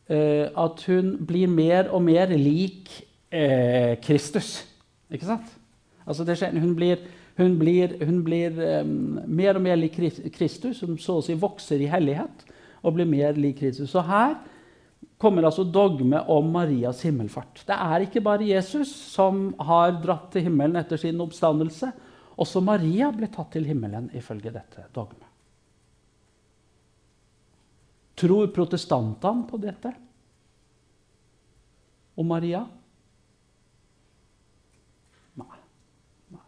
eh, 0.10 0.48
at 0.52 0.84
hun 0.88 1.16
blir 1.28 1.48
mer 1.48 1.92
og 1.96 2.04
mer 2.04 2.34
lik 2.36 2.92
eh, 3.32 3.96
Kristus. 4.04 4.66
Ikke 5.12 5.30
sant? 5.30 5.52
Altså 6.04 6.26
skjer, 6.28 6.56
hun 6.60 6.76
blir, 6.76 7.04
hun 7.40 7.58
blir, 7.60 7.96
hun 8.04 8.24
blir 8.26 8.58
um, 8.84 9.20
mer 9.28 9.56
og 9.56 9.64
mer 9.64 9.80
lik 9.80 9.96
Kristus. 10.36 10.84
Hun 10.84 11.00
så 11.00 11.20
å 11.20 11.24
si 11.24 11.38
vokser 11.40 11.80
i 11.80 11.92
hellighet 11.92 12.44
og 12.84 12.98
blir 12.98 13.08
mer 13.08 13.40
lik 13.40 13.62
Kristus. 13.62 13.94
Så 13.94 14.04
her 14.04 14.36
kommer 15.22 15.48
altså 15.48 15.64
dogme 15.64 16.20
om 16.28 16.50
Marias 16.52 17.02
himmelfart. 17.06 17.64
Det 17.64 17.76
er 17.76 18.04
ikke 18.04 18.24
bare 18.24 18.50
Jesus 18.50 18.92
som 19.14 19.54
har 19.56 19.96
dratt 20.04 20.34
til 20.34 20.50
himmelen 20.50 20.76
etter 20.82 21.00
sin 21.00 21.22
oppstandelse. 21.24 21.94
Også 22.42 22.64
Maria 22.66 23.12
ble 23.14 23.30
tatt 23.30 23.52
til 23.54 23.68
himmelen 23.70 24.10
ifølge 24.18 24.54
dette 24.54 24.88
dogmet. 24.96 25.30
Tror 28.18 28.48
protestantene 28.54 29.46
på 29.50 29.60
dette? 29.62 29.92
Og 32.18 32.26
Maria? 32.30 32.62
Nei. 35.42 35.60
Nei. 36.34 36.44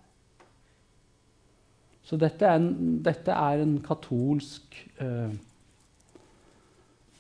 Så 2.06 2.20
dette 2.22 2.46
er 2.46 2.62
en, 2.62 2.70
dette 3.06 3.34
er 3.34 3.64
en 3.66 3.76
katolsk 3.86 4.78
uh, 5.02 5.34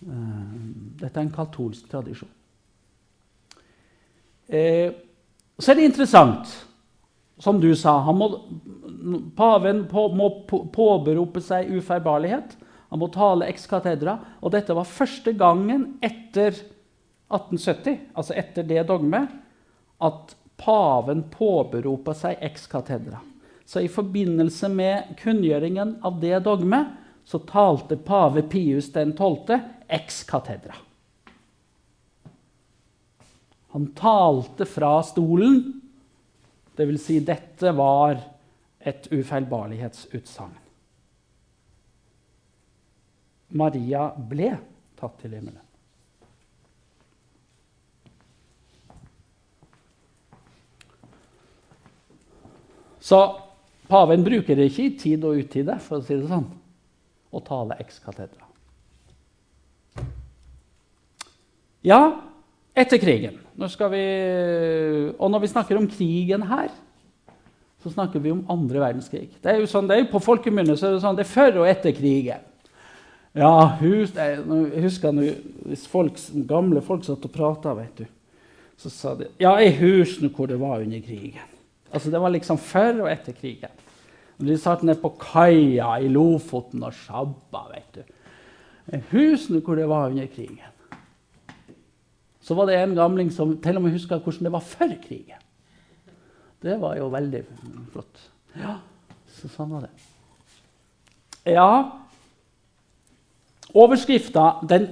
uh, 0.05 0.53
Dette 1.01 1.17
er 1.17 1.23
en 1.25 1.33
katolsk 1.33 1.89
tradisjon. 1.89 2.31
Uh, 4.45 4.93
så 5.57 5.71
er 5.71 5.79
det 5.79 5.89
interessant, 5.89 6.53
som 7.37 7.59
du 7.59 7.71
sa 7.75 7.97
må, 8.15 8.29
Paven 9.35 9.83
må 9.91 10.29
påberope 10.73 11.41
seg 11.43 11.71
ufeilbarlighet. 11.75 12.55
Han 12.89 13.01
må 13.01 13.09
tale 13.13 13.49
ex 13.51 13.67
cathedra. 13.69 14.17
Og 14.41 14.53
dette 14.55 14.75
var 14.77 14.87
første 14.87 15.33
gangen 15.35 15.97
etter 16.05 16.55
1870, 17.27 17.99
altså 18.15 18.37
etter 18.37 18.67
det 18.67 18.85
dogmet, 18.87 19.29
at 19.99 20.35
paven 20.61 21.25
påberopa 21.33 22.15
seg 22.15 22.39
ex 22.45 22.69
cathedra. 22.71 23.19
Så 23.65 23.81
i 23.81 23.89
forbindelse 23.91 24.69
med 24.69 25.15
kunngjøringen 25.19 25.97
av 26.05 26.19
det 26.21 26.37
dogmet 26.45 26.93
så 27.25 27.41
talte 27.49 27.97
pave 27.97 28.45
Pius 28.45 28.91
12. 28.93 29.57
ex 29.89 30.23
cathedra. 30.29 30.77
Han 33.73 33.89
talte 33.97 34.67
fra 34.69 35.01
stolen, 35.03 35.81
dvs. 36.77 37.01
Si 37.01 37.19
dette 37.25 37.71
var 37.75 38.19
et 38.85 39.07
ufeilbarlighetsutsagn. 39.11 40.57
Maria 43.55 44.09
ble 44.17 44.51
tatt 44.99 45.15
til 45.21 45.37
himmelen. 45.37 45.61
Så 53.05 53.19
paven 53.85 54.23
bruker 54.25 54.57
det 54.57 54.71
ikke 54.71 54.87
i 54.87 54.93
tid 54.97 55.25
og 55.29 55.37
utide, 55.37 55.77
for 55.77 56.01
å 56.01 56.05
si 56.05 56.17
det 56.17 56.25
sånn, 56.25 56.47
å 57.29 57.41
tale 57.45 57.77
ex 57.83 57.99
cathedra. 58.01 58.47
Ja, 61.85 61.99
etter 62.75 62.99
krigen. 63.01 63.37
Vi, 63.55 64.05
og 65.15 65.31
når 65.31 65.43
vi 65.45 65.51
snakker 65.51 65.79
om 65.79 65.87
krigen 65.89 66.43
her, 66.49 66.73
så 67.85 67.93
snakker 67.93 68.19
vi 68.19 68.33
om 68.33 68.43
andre 68.49 68.81
verdenskrig. 68.81 69.29
Det 69.41 69.51
er 69.51 69.61
jo 69.61 69.69
sånn, 69.69 69.87
det 69.87 69.95
er 69.95 70.03
jo 70.03 70.11
På 70.15 70.23
folkemunne 70.23 70.75
så 70.77 70.89
er 70.89 70.95
det 70.95 71.03
sånn 71.03 71.17
det 71.17 71.25
er 71.27 71.31
før 71.31 71.61
og 71.61 71.69
etter 71.69 71.93
krigen. 71.95 72.43
Ja, 73.35 73.75
hus, 73.81 74.13
jeg 74.15 74.83
husker 74.85 75.11
nå 75.11 75.27
hvis 75.67 75.83
folk, 75.91 76.19
gamle 76.47 76.81
folk 76.83 77.03
satt 77.03 77.25
og 77.27 77.33
prata, 77.33 77.73
vet 77.75 78.03
du, 78.03 78.05
så 78.79 78.91
sa 78.91 79.15
de 79.19 79.27
Ja, 79.43 79.57
jeg 79.59 79.75
husker 79.81 80.31
hvor 80.31 80.47
det 80.49 80.59
var 80.59 80.83
under 80.83 81.03
krigen. 81.03 81.51
Altså, 81.91 82.11
Det 82.11 82.21
var 82.21 82.33
liksom 82.33 82.57
før 82.59 83.05
og 83.05 83.11
etter 83.11 83.35
krigen. 83.35 83.71
Når 84.37 84.49
de 84.49 84.57
satt 84.59 84.83
nede 84.83 84.99
på 84.99 85.13
kaia 85.19 85.93
i 86.03 86.09
Lofoten 86.11 86.83
og 86.83 86.95
sjabba, 86.95 87.67
vet 87.71 87.99
du. 87.99 88.15
Jeg 88.91 89.03
husker 89.11 89.61
hvor 89.63 89.79
det 89.79 89.87
var 89.89 90.09
under 90.09 90.27
krigen. 90.27 90.73
Så 92.45 92.53
var 92.53 92.69
det 92.69 92.77
en 92.77 92.95
gamling 92.97 93.31
som 93.33 93.55
til 93.61 93.79
og 93.79 93.85
med 93.85 93.95
huska 93.95 94.19
hvordan 94.21 94.47
det 94.47 94.53
var 94.53 94.65
før 94.65 94.93
krigen. 95.01 95.41
Det 96.61 96.77
var 96.81 96.97
jo 96.99 97.09
veldig 97.13 97.41
flott. 97.93 98.25
Ja, 98.57 98.77
så 99.37 99.49
sånn 99.51 99.73
var 99.73 99.87
det. 99.87 99.93
Ja, 101.55 101.69
Overskrifta 103.75 104.61
'Den 104.63 104.87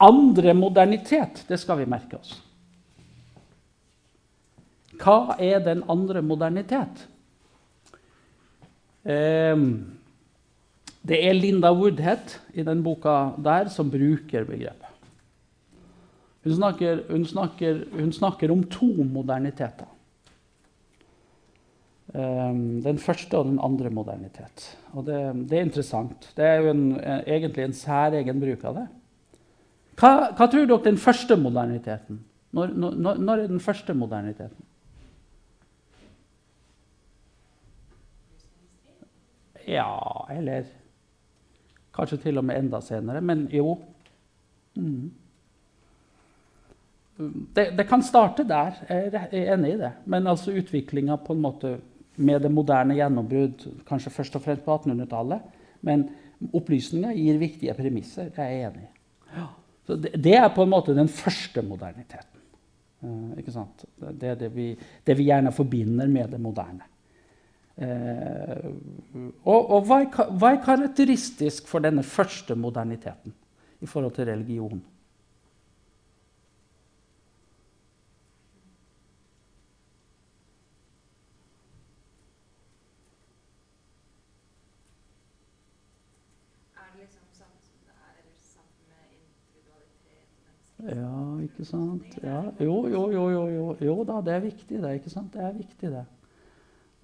andre 0.00 0.54
modernitet', 0.54 1.44
det 1.48 1.60
skal 1.60 1.78
vi 1.78 1.90
merke 1.90 2.16
oss. 2.16 2.40
Hva 5.02 5.36
er 5.38 5.58
den 5.60 5.82
andre 5.90 6.22
modernitet? 6.22 7.08
Um, 9.04 9.98
det 11.02 11.18
er 11.26 11.34
Linda 11.34 11.72
Woodhead 11.74 12.38
i 12.54 12.62
den 12.62 12.82
boka 12.82 13.34
der 13.36 13.68
som 13.68 13.90
bruker 13.90 14.44
begrepet. 14.44 14.91
Hun 16.42 16.54
snakker, 16.56 17.04
hun 17.10 17.24
snakker, 17.26 17.84
hun 17.94 18.12
snakker 18.12 18.50
om 18.50 18.64
to 18.70 18.90
moderniteter. 19.06 19.86
Um, 22.12 22.82
den 22.84 22.98
første 23.00 23.38
og 23.38 23.46
den 23.46 23.60
andre 23.62 23.90
modernitet. 23.90 24.66
Og 24.92 25.06
det, 25.06 25.20
det 25.48 25.58
er 25.58 25.68
interessant. 25.68 26.26
Det 26.36 26.44
er 26.44 26.58
jo 26.60 26.74
en, 26.74 26.82
egentlig 27.00 27.64
en 27.64 27.76
særegen 27.76 28.42
bruk 28.42 28.66
av 28.68 28.80
det. 28.80 28.88
Hva, 29.96 30.10
hva, 30.34 30.48
tror 30.50 30.66
dere 30.66 30.84
den 30.84 31.00
første 31.00 31.38
moderniteten? 31.40 32.20
Når, 32.52 32.74
når, 32.76 33.16
når 33.22 33.32
er 33.32 33.48
den 33.54 33.62
første 33.64 33.94
moderniteten? 33.96 34.68
Ja, 39.68 40.26
eller 40.34 40.66
Kanskje 41.92 42.16
til 42.22 42.40
og 42.40 42.44
med 42.48 42.56
enda 42.56 42.80
senere, 42.80 43.20
men 43.20 43.46
jo. 43.52 43.74
Mm. 44.74 45.10
Det, 47.54 47.70
det, 47.78 47.86
kan 47.88 48.02
starte 48.04 48.44
der, 48.48 48.78
jeg 48.88 49.12
er 49.30 49.54
enig 49.54 49.74
i 49.74 49.80
det. 49.80 49.92
Men 50.10 50.26
altså 50.30 50.54
utviklinga 50.56 51.16
på 51.22 51.36
en 51.36 51.42
måte 51.42 51.76
med 52.16 52.42
det 52.44 52.50
moderne 52.52 52.96
gjennombrudd, 52.96 53.64
kanskje 53.88 54.12
først 54.12 54.36
og 54.36 54.44
fremst 54.44 54.64
på 54.66 54.76
1800-tallet. 54.76 55.60
Men 55.86 56.06
opplysninga 56.52 57.12
gir 57.16 57.40
viktige 57.40 57.74
premisser. 57.78 58.30
det 58.34 58.44
er 58.44 58.52
jeg 58.52 58.70
enig. 58.70 58.88
Ja. 59.32 59.48
Så 59.86 59.96
det, 59.96 60.14
det, 60.24 60.36
er 60.38 60.48
på 60.54 60.62
en 60.62 60.72
måte 60.72 60.94
den 60.94 61.10
første 61.10 61.62
moderniteten. 61.66 62.40
Uh, 63.02 63.34
ikke 63.38 63.54
sant? 63.54 63.84
Det 63.98 64.28
er 64.30 64.38
det 64.38 64.52
vi, 64.54 64.72
det 65.06 65.16
vi 65.18 65.26
gjerne 65.26 65.52
forbinder 65.52 66.10
med 66.10 66.30
det 66.30 66.40
moderne. 66.40 66.86
Uh, 67.72 68.68
og, 69.48 69.70
og 69.72 69.86
hva, 69.88 70.02
er, 70.04 70.30
hva, 70.36 70.52
er, 70.52 70.62
karakteristisk 70.62 71.66
for 71.70 71.82
denne 71.82 72.04
første 72.06 72.54
moderniteten 72.54 73.34
i 73.82 73.88
forhold 73.90 74.14
til 74.14 74.28
religion? 74.30 74.82
Ja, 90.82 91.18
ikke 91.44 91.64
sant? 91.66 92.16
Ja, 92.24 92.40
jo, 92.58 92.88
jo, 92.90 93.04
jo, 93.12 93.28
jo, 93.30 93.66
jo, 93.78 93.94
da, 94.08 94.18
det 94.24 94.34
er 94.34 94.42
viktig, 94.48 94.80
det. 94.82 94.96
ikke 94.98 95.12
sant? 95.12 95.30
Det 95.34 95.44
er 95.46 95.54
viktig, 95.54 95.92
det. 95.94 96.04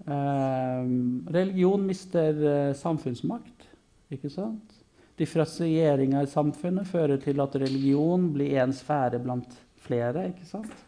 Ehm, 0.07 1.27
religion 1.31 1.87
mister 1.87 2.43
eh, 2.43 2.75
samfunnsmakt. 2.75 3.69
ikke 4.11 4.31
sant? 4.33 4.75
Differensieringa 5.19 6.23
i 6.23 6.31
samfunnet 6.31 6.91
fører 6.91 7.19
til 7.23 7.41
at 7.43 7.57
religion 7.59 8.29
blir 8.35 8.59
en 8.62 8.75
sfære 8.75 9.23
blant 9.23 9.55
flere. 9.83 10.29
ikke 10.33 10.47
sant? 10.47 10.85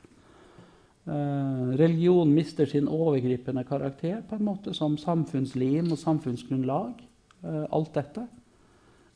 Uh, 1.11 1.73
religion 1.81 2.29
mister 2.29 2.69
sin 2.69 2.87
overgripende 2.87 3.65
karakter 3.67 4.21
på 4.29 4.37
en 4.37 4.45
måte 4.45 4.75
som 4.77 4.99
samfunnslim 5.01 5.89
og 5.91 5.99
samfunnsgrunnlag. 5.99 7.01
Uh, 7.43 7.65
alt 7.73 7.95
dette. 7.97 8.27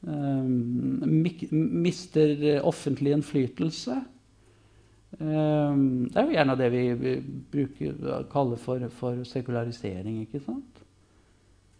Uh, 0.04 0.44
mister 1.50 2.60
offentlig 2.62 3.14
innflytelse. 3.16 4.02
Ehm, 5.20 6.08
det 6.10 6.18
er 6.18 6.26
jo 6.26 6.34
gjerne 6.34 6.56
det 6.58 6.70
vi 6.72 7.14
bruker, 7.52 8.24
kaller 8.32 8.56
for, 8.56 8.88
for 8.88 9.24
sekularisering. 9.28 10.20
ikke 10.20 10.40
sant? 10.40 10.80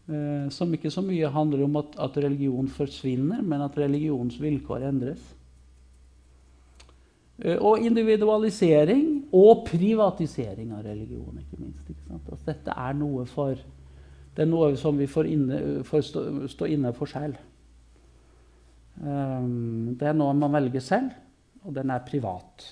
Ehm, 0.09 0.51
som 0.51 0.73
ikke 0.75 0.91
så 0.91 1.03
mye 1.03 1.31
handler 1.33 1.65
om 1.65 1.77
at, 1.77 1.97
at 1.99 2.19
religion 2.25 2.69
forsvinner, 2.69 3.43
men 3.43 3.63
at 3.65 3.79
religionens 3.79 4.41
vilkår 4.43 4.89
endres. 4.89 5.25
Ehm, 7.39 7.59
og 7.61 7.81
individualisering 7.81 9.25
og 9.33 9.67
privatisering 9.71 10.73
av 10.73 10.85
religion, 10.85 11.39
ikke 11.39 11.63
minst. 11.63 11.89
Ikke 11.89 12.15
altså, 12.15 12.39
dette 12.47 12.77
er 12.77 12.93
noe, 12.93 13.27
for, 13.27 13.59
det 14.37 14.47
er 14.47 14.51
noe 14.51 14.77
som 14.77 14.99
vi 14.99 15.11
får, 15.11 15.31
inne, 15.33 15.83
får 15.85 16.07
stå, 16.11 16.25
stå, 16.49 16.71
inne 16.71 16.95
for 16.95 17.11
selv. 17.11 17.35
Um, 19.03 19.95
det 19.99 20.07
er 20.11 20.17
noe 20.17 20.35
man 20.39 20.55
velger 20.55 20.83
selv, 20.85 21.15
og 21.65 21.75
den 21.75 21.91
er 21.91 22.05
privat. 22.07 22.67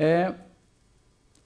Eh, 0.00 0.30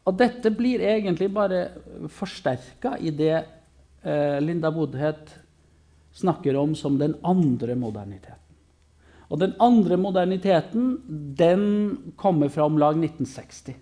og 0.05 0.17
dette 0.21 0.53
blir 0.55 0.85
egentlig 0.85 1.31
bare 1.33 1.65
forsterka 2.13 2.95
i 3.01 3.11
det 3.15 3.35
eh, 3.35 4.39
Linda 4.45 4.71
Bodhet 4.73 5.33
snakker 6.15 6.57
om 6.61 6.75
som 6.79 6.99
den 7.01 7.17
andre 7.27 7.75
moderniteten. 7.79 8.41
Og 9.33 9.41
den 9.41 9.55
andre 9.59 9.97
moderniteten 9.99 10.93
den 11.39 11.65
kommer 12.21 12.53
fra 12.53 12.69
om 12.69 12.77
lag 12.79 12.99
1960 13.01 13.81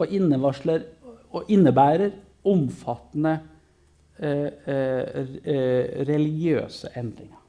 og, 0.00 1.42
innebærer 1.52 2.14
omfattende 2.48 3.34
religiøse 6.10 6.90
endringer. 6.96 7.40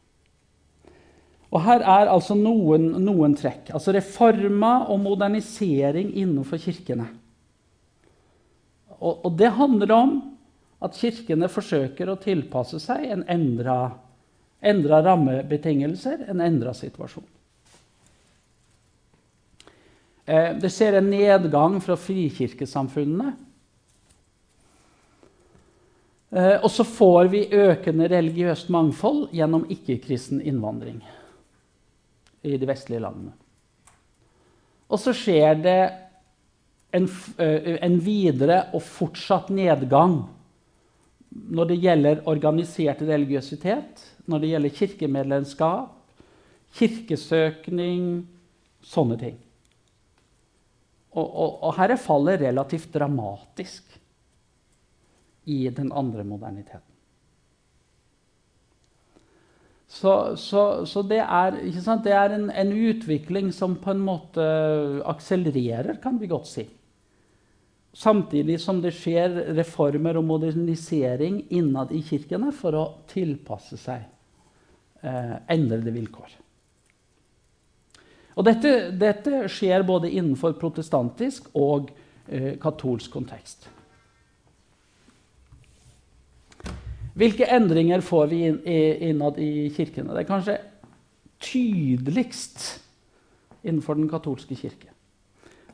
Og 1.51 1.59
her 1.65 1.83
er 1.83 2.07
altså 2.07 2.35
noen, 2.39 2.93
noen 3.03 3.33
trekk. 3.35 3.73
Altså 3.75 3.91
reformer 3.95 4.87
og 4.91 5.01
modernisering 5.03 6.13
innenfor 6.15 6.61
kirkene. 6.63 7.09
Og, 9.01 9.25
og, 9.25 9.33
det 9.35 9.49
handler 9.57 9.91
om 9.95 10.15
at 10.81 10.95
kirkene 10.95 11.49
forsøker 11.51 12.09
å 12.09 12.19
tilpasse 12.21 12.79
seg 12.81 13.03
en 13.11 13.25
endra, 13.29 13.97
endra 14.63 15.01
rammebetingelser, 15.03 16.23
en 16.31 16.41
endra 16.45 16.73
situasjon. 16.77 17.27
Eh, 20.25 20.51
det 20.61 20.71
ser 20.71 20.95
en 20.97 21.09
nedgang 21.11 21.79
fra 21.83 21.97
frikirkesamfunnene. 21.99 23.33
Eh, 26.31 26.57
og 26.63 26.71
så 26.71 26.85
får 26.87 27.27
vi 27.33 27.47
økende 27.51 28.07
religiøst 28.11 28.69
mangfold 28.71 29.33
gjennom 29.35 29.65
ikke-kristen 29.71 30.39
innvandring 30.47 31.01
i 32.47 32.55
de 32.57 32.69
vestlige 32.69 33.03
landene. 33.03 33.33
Og 34.91 34.99
så 34.99 35.13
skjer 35.15 35.59
det 35.63 35.81
en, 36.95 37.07
en, 37.39 37.97
videre 38.03 38.65
og 38.75 38.83
fortsatt 38.83 39.51
nedgang 39.55 40.17
når 41.31 41.69
det 41.69 41.77
gjelder 41.83 42.23
organisert 42.27 43.03
religiøsitet, 43.07 44.01
når 44.27 44.41
det 44.41 44.49
gjelder 44.51 44.75
kirkemedlemskap, 44.79 45.93
kirkesøkning, 46.75 48.25
sånne 48.83 49.19
ting. 49.19 49.37
Og, 51.11 51.23
og, 51.27 51.55
og 51.67 51.73
her 51.79 51.93
er 51.95 52.03
fallet 52.03 52.43
relativt 52.43 52.91
dramatisk 52.95 53.90
i 55.45 55.63
den 55.69 55.91
andre 55.91 56.23
moderniteten. 56.27 56.91
Så, 59.91 60.37
så, 60.39 60.85
så 60.87 61.01
det 61.03 61.19
er, 61.19 61.57
det 62.03 62.11
er 62.15 62.35
en, 62.37 62.45
en, 62.49 62.69
utvikling 62.71 63.49
som 63.51 63.73
på 63.75 63.91
en 63.91 64.03
måte 64.05 64.43
akselererer, 65.03 65.97
kan 66.03 66.15
vi 66.21 66.29
godt 66.31 66.47
si. 66.47 66.63
Samtidig 67.91 68.55
som 68.63 68.79
det 68.79 68.93
skjer 68.95 69.35
reformer 69.57 70.15
og 70.15 70.29
modernisering 70.29 71.41
innad 71.51 71.91
i 71.91 71.99
kirkene 72.07 72.53
for 72.55 72.77
å 72.79 72.85
tilpasse 73.11 73.75
seg 73.81 74.05
eh, 75.03 75.35
endrede 75.51 75.91
vilkår. 75.91 76.39
Og 78.39 78.47
dette, 78.47 78.73
dette, 78.95 79.43
skjer 79.51 79.83
både 79.83 80.07
innenfor 80.07 80.55
protestantisk 80.55 81.51
og 81.59 81.91
eh, 82.31 82.55
katolsk 82.63 83.11
kontekst. 83.11 83.67
Hvilke 87.17 87.47
endringer 87.51 88.01
får 88.05 88.29
vi 88.31 88.45
innad 89.09 89.39
i 89.41 89.69
kirkene? 89.75 90.13
Det 90.13 90.23
er 90.23 90.29
kanskje 90.29 90.57
tydeligst 91.41 92.63
innenfor 93.63 93.99
den 93.99 94.09
katolske 94.09 94.55
kirke. 94.55 94.89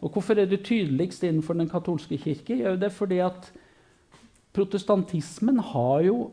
Og 0.01 0.13
hvorfor 0.13 0.37
er 0.37 0.49
det 0.49 0.63
tydeligst 0.65 1.23
innenfor 1.23 1.57
den 1.57 1.69
katolske 1.69 2.17
kirke? 2.17 2.57
Jo, 2.57 2.75
det 2.75 2.89
er 2.89 2.95
fordi 2.95 3.21
at 3.25 3.51
protestantismen 4.53 5.59
har 5.59 6.01
jo 6.07 6.31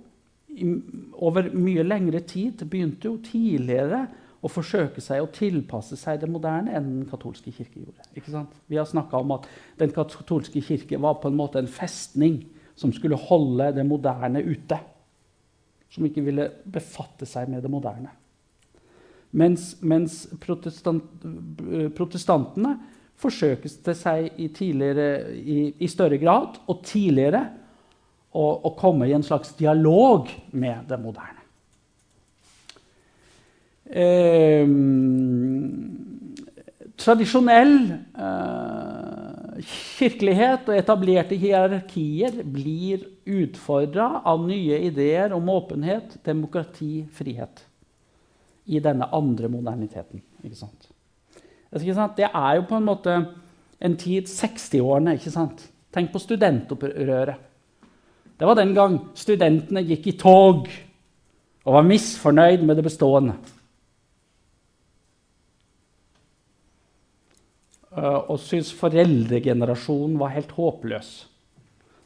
over 1.12 1.50
mye 1.56 1.82
lengre 1.82 2.20
tid 2.20 2.62
begynte 2.70 3.08
jo 3.08 3.16
tidligere 3.24 4.04
å 4.44 4.50
forsøke 4.52 5.02
seg 5.02 5.24
å 5.24 5.30
tilpasse 5.32 5.96
seg 5.98 6.20
det 6.20 6.28
moderne 6.30 6.74
enn 6.76 6.90
den 6.90 7.06
katolske 7.08 7.52
kirke 7.52 7.80
gjorde. 7.80 8.44
Vi 8.68 8.78
har 8.78 8.88
snakka 8.88 9.20
om 9.24 9.32
at 9.38 9.48
den 9.80 9.92
katolske 9.92 10.62
kirke 10.62 11.00
var 11.00 11.18
på 11.20 11.32
en 11.32 11.38
måte 11.38 11.58
en 11.62 11.70
festning 11.70 12.42
som 12.76 12.92
skulle 12.92 13.18
holde 13.18 13.72
det 13.76 13.86
moderne 13.88 14.42
ute. 14.44 14.78
Som 15.94 16.06
ikke 16.06 16.24
ville 16.26 16.48
befatte 16.66 17.26
seg 17.28 17.50
med 17.52 17.62
det 17.62 17.70
moderne. 17.70 18.10
Mens, 19.34 19.74
mens 19.82 20.24
protestant, 20.42 21.06
protestantene 21.94 22.76
forsøkte 23.18 23.94
seg 23.96 24.34
i, 24.42 24.48
i, 24.50 25.58
i, 25.78 25.88
større 25.90 26.18
grad 26.22 26.58
og 26.70 26.82
tidligere 26.86 27.44
å, 28.34 28.44
å, 28.66 28.74
komme 28.78 29.08
i 29.08 29.14
en 29.14 29.26
slags 29.26 29.54
dialog 29.58 30.30
med 30.54 30.86
det 30.90 30.98
moderne. 31.02 31.42
Eh, 33.84 34.66
tradisjonell 36.98 37.74
eh, 37.94 39.58
kirkelighet 39.98 40.70
og 40.70 40.78
etablerte 40.78 41.38
hierarkier 41.38 42.40
blir 42.42 43.06
utfordra 43.24 44.20
av 44.24 44.42
nye 44.46 44.78
ideer 44.86 45.32
om 45.32 45.48
åpenhet, 45.48 46.18
demokrati, 46.24 47.06
frihet. 47.12 47.64
I 48.64 48.80
denne 48.80 49.08
andre 49.12 49.48
moderniteten. 49.52 50.22
Ikke 50.44 50.56
sant? 50.56 50.90
Det 52.16 52.28
er 52.28 52.52
jo 52.56 52.68
på 52.68 52.78
en 52.78 52.86
måte 52.86 53.16
en 53.84 53.96
tid 54.00 54.28
60-årene. 54.30 55.16
ikke 55.18 55.32
sant? 55.34 55.66
Tenk 55.92 56.12
på 56.12 56.22
studentopprøret. 56.22 57.50
Det 58.38 58.46
var 58.48 58.58
den 58.58 58.72
gang 58.74 58.96
studentene 59.14 59.84
gikk 59.86 60.08
i 60.10 60.16
tog 60.18 60.70
og 61.64 61.76
var 61.76 61.86
misfornøyd 61.86 62.64
med 62.66 62.76
det 62.76 62.84
bestående. 62.86 63.36
Eh, 67.94 68.20
og 68.26 68.40
syntes 68.42 68.72
foreldregenerasjonen 68.74 70.18
var 70.18 70.34
helt 70.34 70.50
håpløs. 70.56 71.12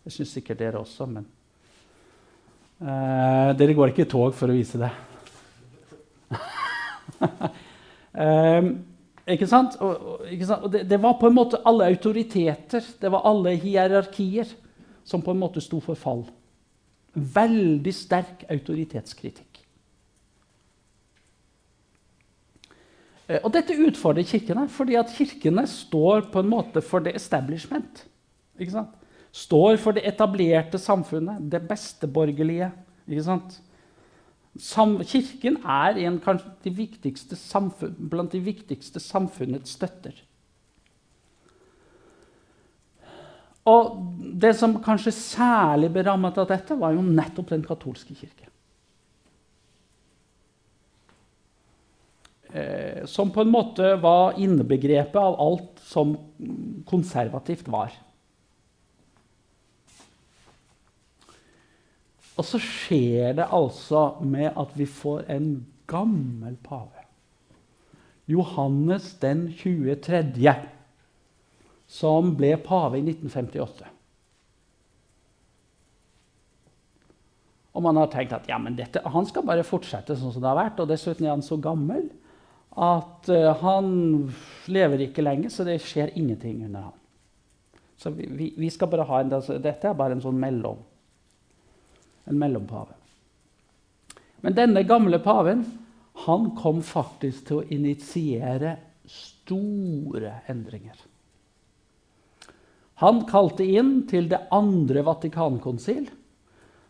Det 0.08 0.14
syns 0.14 0.30
sikkert 0.32 0.56
dere 0.56 0.80
også, 0.80 1.04
men 1.04 1.26
uh, 2.80 3.50
Dere 3.60 3.74
går 3.76 3.90
ikke 3.92 4.06
i 4.06 4.08
tog 4.08 4.32
for 4.32 4.48
å 4.48 4.54
vise 4.56 4.78
det. 4.80 4.88
um, 8.16 8.70
ikke 9.34 9.48
sant? 9.50 9.76
Og, 9.84 10.22
ikke 10.32 10.48
sant? 10.48 10.64
det, 10.72 10.86
det, 10.88 10.96
var 11.02 11.18
på 11.20 11.28
en 11.28 11.36
måte 11.36 11.60
alle 11.68 11.90
autoriteter, 11.92 12.88
det 13.02 13.10
var 13.12 13.28
alle 13.28 13.52
hierarkier, 13.60 14.48
som 15.04 15.20
på 15.20 15.34
en 15.36 15.42
måte 15.42 15.60
sto 15.60 15.82
for 15.84 16.00
fall. 16.00 16.24
Veldig 17.12 17.92
sterk 17.92 18.46
autoritetskritikk. 18.48 19.60
Eh, 23.28 23.42
og 23.42 23.52
dette 23.52 23.76
utfordrer 23.76 24.24
kirkene, 24.24 24.64
fordi 24.72 24.96
at 24.96 25.12
kirkene 25.12 25.68
står 25.68 26.30
på 26.32 26.40
en 26.40 26.48
måte 26.56 26.80
for 26.80 27.04
det 27.04 27.12
establishment. 27.20 28.06
Ikke 28.56 28.78
sant? 28.78 28.97
Står 29.34 29.76
for 29.80 29.96
det 29.96 30.06
etablerte 30.08 30.80
samfunnet, 30.80 31.42
det 31.52 31.62
besteborgerlige. 31.68 32.70
Ikke 33.08 33.26
sant? 33.26 33.58
Sam 34.58 34.96
kirken 35.06 35.60
er 35.62 36.00
en, 36.02 36.18
de 36.64 36.72
blant 38.10 38.32
de 38.32 38.42
viktigste 38.42 39.00
samfunnets 39.02 39.76
støtter. 39.76 40.16
Og 43.68 43.98
det 44.40 44.54
som 44.56 44.78
kanskje 44.82 45.12
særlig 45.12 45.92
ble 45.92 46.06
rammet 46.06 46.38
av 46.40 46.48
dette, 46.48 46.76
var 46.80 46.96
jo 46.96 47.04
nettopp 47.04 47.52
den 47.52 47.66
katolske 47.66 48.16
kirke. 48.16 48.48
eh, 52.52 53.04
som 53.04 53.30
på 53.30 53.40
en 53.40 53.52
måte 53.52 53.94
var 53.96 54.38
innebegrepet 54.40 55.20
av 55.20 55.40
alt 55.40 55.80
som 55.84 56.16
konservativt 56.88 57.68
var. 57.68 57.92
Og 62.38 62.46
så 62.46 62.60
skjer 62.62 63.34
det 63.40 63.48
altså 63.54 64.12
med 64.22 64.52
at 64.54 64.74
vi 64.78 64.86
får 64.86 65.26
en 65.34 65.50
gammel 65.90 66.54
pave. 66.62 67.06
Johannes 68.28 69.14
den 69.22 69.48
23., 69.56 70.54
som 71.88 72.34
ble 72.36 72.52
pave 72.60 73.00
i 73.00 73.04
1958. 73.06 73.88
Og 77.78 77.84
man 77.84 77.96
har 77.96 78.10
tenkt 78.12 78.34
at 78.34 78.48
ja, 78.50 78.58
dette, 78.74 79.00
han 79.06 79.26
skal 79.28 79.46
bare 79.46 79.66
fortsette 79.66 80.16
sånn 80.18 80.34
som 80.34 80.42
det 80.42 80.50
har 80.50 80.58
vært. 80.58 80.80
Og 80.82 80.90
dessuten 80.90 81.26
er 81.26 81.36
han 81.36 81.44
så 81.46 81.56
gammel 81.62 82.08
at 82.78 83.30
uh, 83.32 83.52
han 83.62 83.88
lever 84.70 85.06
ikke 85.06 85.24
lenge, 85.24 85.50
så 85.50 85.66
det 85.66 85.78
skjer 85.82 86.12
ingenting 86.18 86.64
under 86.66 86.90
han. 86.90 86.96
Så 87.98 88.12
vi, 88.14 88.28
vi, 88.30 88.52
vi 88.58 88.70
skal 88.70 88.90
bare 88.92 89.06
ha 89.08 89.22
en, 89.22 89.32
altså, 89.34 89.56
Dette 89.62 89.90
er 89.90 89.98
bare 89.98 90.14
en 90.14 90.22
sånn 90.22 90.38
mellom, 90.38 90.82
en 92.28 92.38
mellompave. 92.38 92.94
Men 94.44 94.54
denne 94.54 94.84
gamle 94.86 95.18
paven 95.22 95.64
han 96.26 96.50
kom 96.58 96.82
faktisk 96.82 97.48
til 97.48 97.60
å 97.60 97.68
initiere 97.74 98.76
store 99.08 100.40
endringer. 100.50 100.96
Han 102.98 103.22
kalte 103.30 103.62
inn 103.62 104.02
til 104.10 104.26
det 104.30 104.40
andre 104.54 105.04
Vatikankonsil 105.06 106.08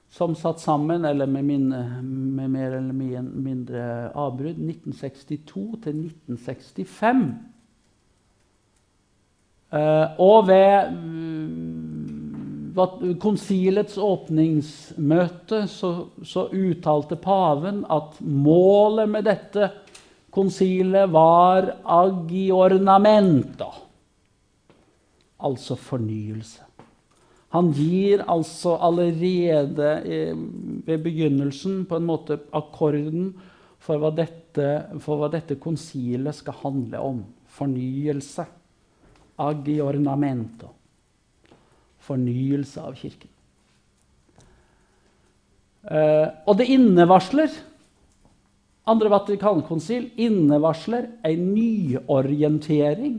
som 0.09 0.33
satt 0.35 0.61
sammen, 0.61 1.05
eller 1.05 1.29
med, 1.29 1.45
mine, 1.45 1.83
med 2.03 2.51
mer 2.51 2.79
eller 2.79 2.97
mindre 3.29 3.83
avbrudd, 4.17 4.57
1962 4.57 5.65
til 5.85 5.99
1965. 6.07 7.25
Uh, 9.69 10.17
og 10.25 10.47
ved 10.49 10.95
konsilets 13.21 13.99
åpningsmøte 13.99 15.65
så, 15.71 15.91
så, 16.23 16.47
uttalte 16.53 17.19
paven 17.21 17.83
at 17.91 18.21
målet 18.21 19.11
med 19.11 19.27
dette 19.29 19.71
konsilet 20.35 21.11
var 21.11 21.73
agiornamento, 21.83 23.69
altså 25.43 25.77
fornyelse. 25.79 26.65
Han 27.57 27.71
gir 27.73 28.23
altså 28.29 28.75
allerede 28.77 29.93
ved 30.85 31.05
begynnelsen 31.05 31.87
på 31.89 31.97
en 31.97 32.09
måte 32.09 32.37
akkorden 32.53 33.31
for 33.81 34.01
hva 34.03 34.11
dette, 34.13 34.67
for 35.01 35.23
hva 35.23 35.31
dette 35.33 35.57
konsilet 35.61 36.37
skal 36.37 36.59
handle 36.61 37.01
om. 37.01 37.23
Fornyelse. 37.59 38.45
Agiornamento. 39.39 40.75
Fornyelse 42.09 42.83
av 42.83 42.97
Kirken. 42.99 43.31
Uh, 45.89 46.29
og 46.49 46.59
det 46.59 46.67
innevarsler 46.75 47.53
Andre 48.89 49.11
Vatikankonsil 49.13 50.09
innevarsler 50.21 51.11
en 51.29 51.45
nyorientering 51.53 53.19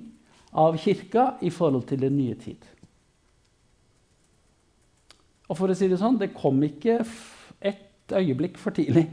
av 0.57 0.77
Kirka 0.81 1.35
i 1.45 1.51
forhold 1.53 1.85
til 1.91 2.01
den 2.01 2.15
nye 2.17 2.37
tid. 2.41 2.57
Og 5.49 5.57
for 5.57 5.69
å 5.69 5.77
si 5.77 5.89
det 5.89 5.99
sånn, 6.01 6.17
det 6.21 6.33
kom 6.37 6.61
ikke 6.65 6.99
et 7.65 8.13
øyeblikk 8.17 8.57
for 8.61 8.73
tidlig. 8.73 9.05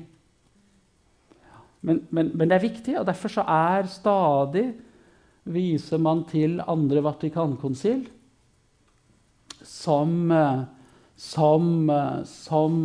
Men, 1.84 2.02
men, 2.10 2.32
men, 2.32 2.48
det 2.48 2.56
er 2.56 2.66
viktig, 2.66 2.96
og 2.98 3.06
derfor 3.08 3.32
så 3.32 3.44
er 3.44 3.88
stadig 3.92 4.66
viser 5.46 6.00
man 6.02 6.24
til 6.28 6.58
andre 6.64 7.04
Vatikankonsil 7.04 8.06
som, 9.66 10.30
som, 11.16 11.92
som 12.24 12.78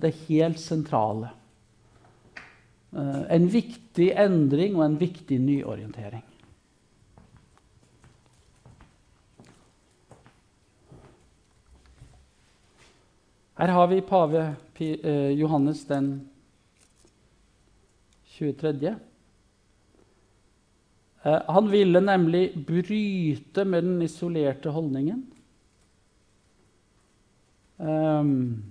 det 0.00 0.14
helt 0.26 0.60
sentrale. 0.60 1.30
Eh, 2.96 3.22
en 3.36 3.48
viktig 3.48 4.10
endring 4.20 4.76
og 4.76 4.84
en 4.84 4.98
viktig 5.00 5.38
nyorientering. 5.40 6.24
Her 13.62 13.72
har 13.72 13.88
vi 13.88 14.00
pave 14.04 14.44
eh, 14.76 15.30
Johannes 15.38 15.86
den 15.88 16.12
23. 18.34 18.94
Eh, 21.22 21.40
han 21.48 21.70
ville 21.70 22.00
nemlig 22.00 22.50
bryte 22.66 23.64
med 23.64 23.84
den 23.84 24.02
isolerte 24.02 24.68
holdningen. 24.68 25.31
Um, 27.82 28.62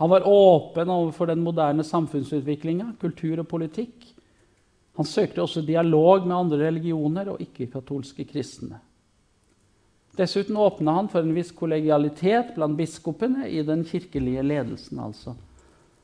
han 0.00 0.10
var 0.10 0.26
åpen 0.28 0.90
overfor 0.90 1.28
den 1.30 1.40
moderne 1.44 1.84
samfunnsutviklinga, 1.84 2.92
kultur 3.00 3.40
og 3.40 3.48
politikk. 3.48 4.04
Han 5.00 5.08
søkte 5.08 5.42
også 5.42 5.62
dialog 5.64 6.26
med 6.26 6.36
andre 6.36 6.58
religioner 6.66 7.32
og 7.32 7.40
ikke-katolske 7.40 8.26
kristne. 8.28 8.80
Dessuten 10.18 10.58
åpna 10.60 10.98
han 10.98 11.08
for 11.08 11.24
en 11.24 11.32
viss 11.36 11.52
kollegialitet 11.56 12.54
blant 12.56 12.76
biskopene 12.76 13.46
i 13.48 13.62
den 13.64 13.84
kirkelige 13.88 14.42
ledelsen. 14.44 14.98
altså. 15.00 15.34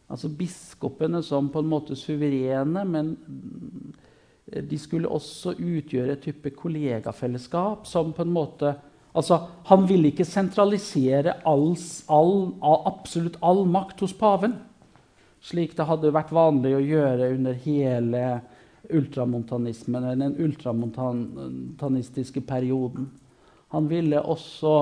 Altså 0.08 0.28
Biskopene 0.28 1.22
som 1.22 1.50
på 1.52 1.60
en 1.60 1.68
måte 1.68 1.96
suverene, 1.98 2.84
men 2.84 3.16
de 4.46 4.78
skulle 4.78 5.10
også 5.10 5.56
utgjøre 5.58 6.14
et 6.14 6.22
type 6.22 6.52
kollegafellesskap 6.54 7.88
som 7.90 8.12
på 8.14 8.22
en 8.22 8.32
måte 8.32 8.76
Altså, 9.16 9.38
Han 9.64 9.86
ville 9.88 10.10
ikke 10.12 10.24
sentralisere 10.28 11.32
all, 11.48 11.72
all, 12.12 12.52
absolutt 12.86 13.38
all 13.42 13.64
makt 13.66 14.00
hos 14.04 14.12
paven. 14.14 14.54
Slik 15.42 15.76
det 15.78 15.86
hadde 15.88 16.12
vært 16.14 16.34
vanlig 16.34 16.74
å 16.76 16.84
gjøre 16.84 17.32
under 17.34 17.56
hele 17.64 18.22
ultramontanismen, 18.92 20.18
den 20.20 20.36
ultramontanistiske 20.42 22.40
perioden. 22.46 23.08
Han 23.74 23.88
ville 23.90 24.20
også 24.22 24.74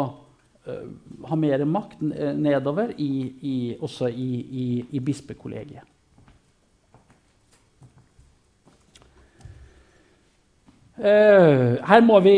uh, 0.69 0.87
ha 1.31 1.37
mer 1.41 1.65
makt 1.65 2.03
nedover, 2.05 2.93
i, 3.01 3.33
i, 3.41 3.57
også 3.81 4.09
i, 4.13 4.85
i 4.93 5.01
bispekollegiet. 5.01 5.94
Her 10.95 12.03
må 12.07 12.21
vi 12.23 12.37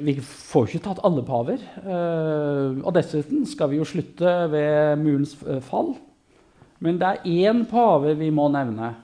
Vi 0.00 0.14
får 0.24 0.70
ikke 0.70 0.84
tatt 0.86 1.02
alle 1.04 1.24
paver. 1.26 1.60
Uh, 1.84 2.80
og 2.80 2.94
dessuten 2.96 3.44
skal 3.48 3.68
vi 3.72 3.80
jo 3.80 3.88
slutte 3.88 4.32
ved 4.52 4.96
murens 5.02 5.34
fall. 5.66 5.92
Men 6.80 7.00
det 7.00 7.10
er 7.10 7.28
én 7.50 7.64
pave 7.68 8.14
vi 8.16 8.30
må 8.32 8.48
nevne. 8.52 8.94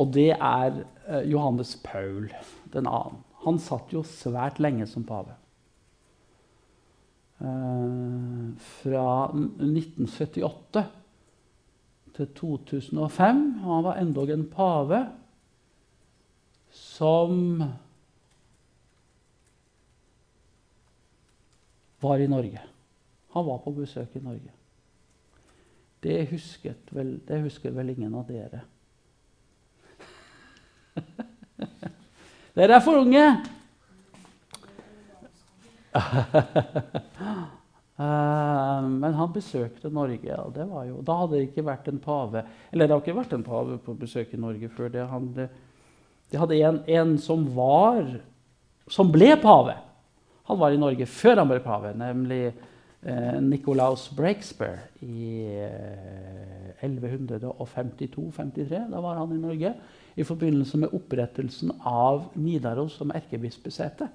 Og 0.00 0.10
det 0.12 0.32
er 0.34 0.82
Johannes 1.28 1.76
Paul 1.84 2.32
den 2.72 2.88
annen. 2.88 3.20
Han 3.44 3.60
satt 3.60 3.92
jo 3.92 4.00
svært 4.08 4.58
lenge 4.58 4.88
som 4.88 5.04
pave. 5.04 5.36
fra 8.58 9.08
1978 9.34 10.84
til 12.16 12.28
2005. 12.38 13.42
Han 13.64 13.84
var 13.84 14.00
endog 14.00 14.30
en 14.30 14.46
pave 14.48 15.00
som 16.74 17.64
var 22.00 22.18
i 22.18 22.28
Norge. 22.28 22.60
Han 23.34 23.46
var 23.46 23.58
på 23.58 23.72
besøk 23.74 24.16
i 24.16 24.22
Norge. 24.22 24.52
Det, 26.04 26.40
vel, 26.90 27.20
det 27.26 27.40
husker 27.46 27.72
vel 27.72 27.94
ingen 27.94 28.14
av 28.14 28.26
dere. 28.28 28.60
dere 32.58 32.76
er 32.76 32.84
for 32.84 33.00
unge! 33.00 33.26
Eh, 37.94 38.86
men 38.90 39.12
han 39.14 39.30
besøkte 39.30 39.86
Norge. 39.86 40.34
og 40.34 40.54
det 40.54 40.64
var 40.66 40.82
jo, 40.88 40.96
Da 41.06 41.14
hadde 41.20 41.36
det 41.36 41.44
ikke 41.46 41.62
vært 41.62 41.86
en 41.86 42.00
pave 42.02 42.40
Eller 42.72 42.88
det 42.88 42.90
har 42.90 43.02
ikke 43.04 43.14
vært 43.14 43.34
en 43.36 43.44
pave 43.46 43.76
på 43.78 43.94
besøk 43.94 44.32
i 44.34 44.40
Norge 44.42 44.66
før. 44.68 44.88
det 44.90 45.04
hadde 45.06 45.46
de 46.34 46.40
hadde 46.42 46.58
en, 46.66 46.82
en 46.90 47.18
som 47.22 47.46
var 47.54 48.02
Som 48.90 49.08
ble 49.14 49.36
pave. 49.40 49.78
Han 50.44 50.58
var 50.60 50.74
i 50.74 50.80
Norge 50.80 51.06
før 51.08 51.38
han 51.40 51.48
ble 51.48 51.60
pave, 51.64 51.94
nemlig 51.96 52.50
eh, 52.50 53.38
Nicolaus 53.40 54.10
Breakspear 54.12 54.82
i 55.00 55.40
eh, 55.64 56.84
1152-53. 56.84 58.82
Da 58.90 59.00
var 59.00 59.22
han 59.22 59.32
i 59.32 59.40
Norge 59.40 59.72
i 60.20 60.26
forbindelse 60.28 60.76
med 60.82 60.92
opprettelsen 60.92 61.72
av 61.80 62.26
Nidaros 62.36 62.98
som 63.00 63.14
erkebispesete. 63.16 64.10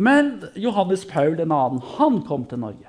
Men 0.00 0.40
Johannes 0.56 1.04
Paul 1.04 1.36
2. 1.36 1.44
han 1.98 2.22
kom 2.24 2.48
til 2.48 2.64
Norge. 2.64 2.88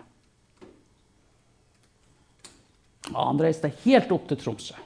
Og 3.11 3.19
han 3.19 3.43
reiste 3.43 3.75
helt 3.83 4.15
opp 4.15 4.31
til 4.31 4.39
Tromsø. 4.39 4.79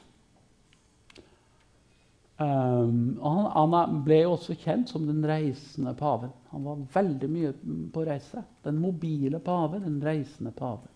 Um, 2.40 3.20
han, 3.20 3.72
han, 3.72 3.98
ble 4.06 4.22
jo 4.22 4.36
også 4.38 4.56
kjent 4.62 4.92
som 4.92 5.04
den 5.08 5.26
reisende 5.28 5.92
paven. 6.00 6.32
Han 6.54 6.64
var 6.64 6.86
veldig 6.94 7.28
mye 7.32 7.52
på 7.92 8.06
reise. 8.08 8.46
Den 8.64 8.80
mobile 8.80 9.42
pave, 9.44 9.82
den 9.84 9.98
reisende 10.04 10.54
pave. 10.56 10.88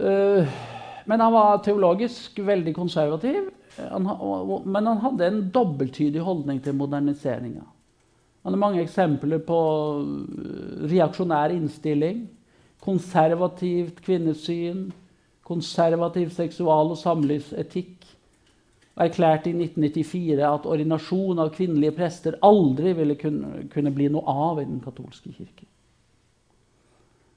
Uh, 0.00 0.48
men 1.04 1.20
han 1.20 1.34
var 1.34 1.60
teologisk 1.66 2.40
veldig 2.40 2.72
konservativ. 2.76 3.50
Han, 3.76 4.08
men 4.64 4.88
han 4.88 5.04
hadde 5.04 5.28
en 5.28 5.44
dobbelttydig 5.52 6.24
holdning 6.24 6.62
til 6.64 6.76
moderniseringa. 6.76 7.66
Han 8.42 8.56
har 8.56 8.58
mange 8.58 8.82
eksempler 8.82 9.38
på 9.46 9.58
øh, 10.02 10.88
reaksjonær 10.90 11.54
innstilling, 11.54 12.24
konservativt 12.82 14.00
kvinnesyn, 14.02 14.88
konservativ 15.46 16.32
seksual- 16.34 16.90
og 16.90 16.98
samlivsetikk 16.98 18.01
erklærte 19.00 19.50
i 19.50 19.56
1994 19.56 20.42
at 20.48 20.66
ordinasjon 20.68 21.40
av 21.40 21.52
kvinnelige 21.54 21.94
prester 21.96 22.36
aldri 22.44 22.92
ville 22.98 23.16
kunne, 23.16 23.94
bli 23.94 24.08
noe 24.12 24.24
av 24.48 24.60
i 24.60 24.66
den 24.68 24.80
katolske 24.84 25.32
kirke. 25.32 25.66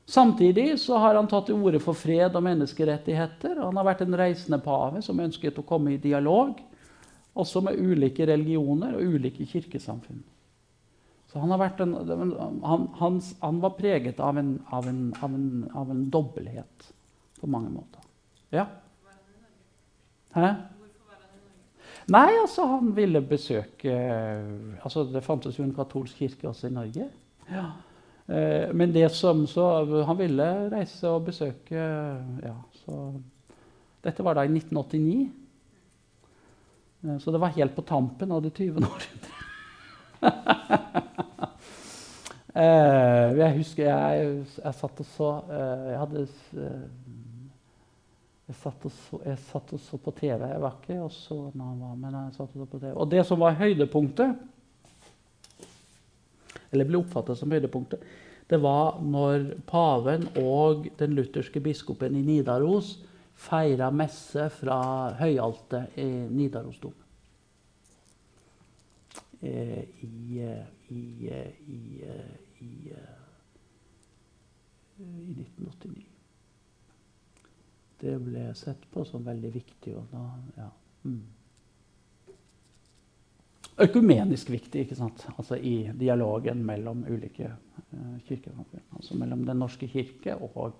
Samtidig 0.05 0.75
så 0.79 0.99
har 1.01 1.15
han 1.17 1.27
tatt 1.27 1.47
til 1.49 1.57
orde 1.57 1.79
for 1.81 1.97
fred 1.97 2.35
og 2.35 2.43
menneskerettigheter. 2.45 3.57
Han 3.63 3.77
har 3.79 3.87
vært 3.87 4.03
en 4.05 4.17
reisende 4.19 4.59
pave 4.61 5.01
som 5.01 5.19
ønsket 5.19 5.57
å 5.57 5.65
komme 5.65 5.95
i 5.95 6.01
dialog 6.01 6.59
også 7.35 7.61
med 7.65 7.79
ulike 7.81 8.27
religioner 8.27 8.95
og 8.95 9.15
ulike 9.15 9.47
kirkesamfunn. 9.49 10.21
Så 11.31 11.41
han, 11.41 11.51
en, 11.51 11.95
han, 12.63 12.85
han, 12.95 13.17
han 13.41 13.57
var 13.59 13.73
preget 13.75 14.19
av 14.23 14.37
en, 14.39 14.53
av, 14.71 14.87
en, 14.87 15.01
av, 15.19 15.33
av 15.81 15.89
en, 15.91 16.05
dobbelthet 16.09 16.91
på 17.41 17.49
mange 17.51 17.73
måter. 17.73 18.05
Ja? 18.55 18.69
Hæ? 20.35 20.53
Nei, 22.13 22.29
altså, 22.37 22.67
han 22.69 22.91
ville 22.95 23.21
besøke 23.25 23.93
altså, 24.83 25.07
Det 25.09 25.23
fantes 25.25 25.57
jo 25.57 25.63
en 25.65 25.73
katolsk 25.73 26.19
kirke 26.21 26.49
også 26.49 26.69
i 26.69 26.75
Norge. 26.75 27.07
Ja. 27.49 27.65
Eh, 28.29 28.73
men 28.73 28.93
det 28.93 29.07
som 29.13 29.45
så 29.49 29.85
Han 30.05 30.17
ville 30.17 30.69
reise 30.73 31.09
og 31.09 31.25
besøke 31.25 31.75
ja, 32.43 32.55
så 32.85 33.13
Dette 34.05 34.25
var 34.25 34.37
da 34.37 34.45
i 34.45 34.51
1989. 34.53 35.31
Eh, 37.05 37.17
så 37.19 37.33
det 37.33 37.41
var 37.41 37.57
helt 37.57 37.75
på 37.75 37.85
tampen 37.85 38.31
av 38.31 38.43
det 38.45 38.53
20. 38.53 38.85
århundret. 38.85 39.31
eh, 42.53 43.33
jeg 43.41 43.57
husker 43.57 43.89
jeg, 43.89 44.45
jeg 44.61 44.77
satt 44.77 45.01
og 45.01 45.09
så 45.09 45.31
eh, 45.49 45.89
Jeg 45.89 45.99
hadde 46.03 46.27
eh, 46.61 46.85
jeg 48.45 48.57
satt, 48.61 48.83
så, 48.93 49.19
jeg 49.25 49.39
satt, 49.47 49.71
og 49.73 49.81
så, 49.81 49.97
på 49.97 50.11
TV. 50.13 50.43
Jeg 50.51 50.61
var 50.61 50.75
ikke 50.77 50.99
og 51.01 51.09
så 51.13 51.37
var, 51.49 51.95
men 51.97 52.13
jeg 52.13 52.35
satt 52.35 52.51
og 52.51 52.61
så 52.61 52.67
på 52.69 52.81
TV. 52.83 52.91
Og 52.93 53.09
det 53.09 53.23
som 53.25 53.41
var 53.41 53.57
høydepunktet, 53.57 54.35
eller 56.69 56.85
ble 56.85 57.01
oppfattet 57.01 57.39
som 57.39 57.51
høydepunktet, 57.53 58.05
det 58.45 58.59
var 58.61 58.99
når 59.01 59.47
paven 59.65 60.27
og 60.37 60.85
den 60.99 61.15
lutherske 61.17 61.61
biskopen 61.63 62.13
i 62.19 62.21
Nidaros 62.21 62.99
feira 63.35 63.89
messe 63.91 64.47
fra 64.59 64.79
høyaltet 65.19 65.97
i 65.99 66.07
Nidarosdomen. 66.29 67.01
Eh, 69.45 69.81
I, 70.05 70.41
eh, 70.41 70.65
i, 70.89 71.03
eh, 71.29 71.51
i, 71.69 71.81
i, 72.61 72.71
i 75.01 75.35
1989 75.35 76.14
det 78.05 78.15
ble 78.21 78.49
sett 78.57 78.85
på 78.93 79.03
som 79.07 79.25
veldig 79.25 79.51
viktig. 79.53 79.95
Da, 80.11 80.23
ja. 80.59 80.69
mm. 81.03 81.23
Økumenisk 83.85 84.49
viktig 84.53 84.85
ikke 84.85 84.95
sant? 84.95 85.25
Altså 85.35 85.57
i 85.59 85.89
dialogen 85.99 86.61
mellom 86.63 87.03
ulike 87.09 87.49
uh, 87.49 88.17
kirkesamfunn. 88.27 88.85
Altså 88.95 89.17
mellom 89.19 89.43
Den 89.47 89.59
norske 89.59 89.89
kirke 89.91 90.37
og, 90.37 90.79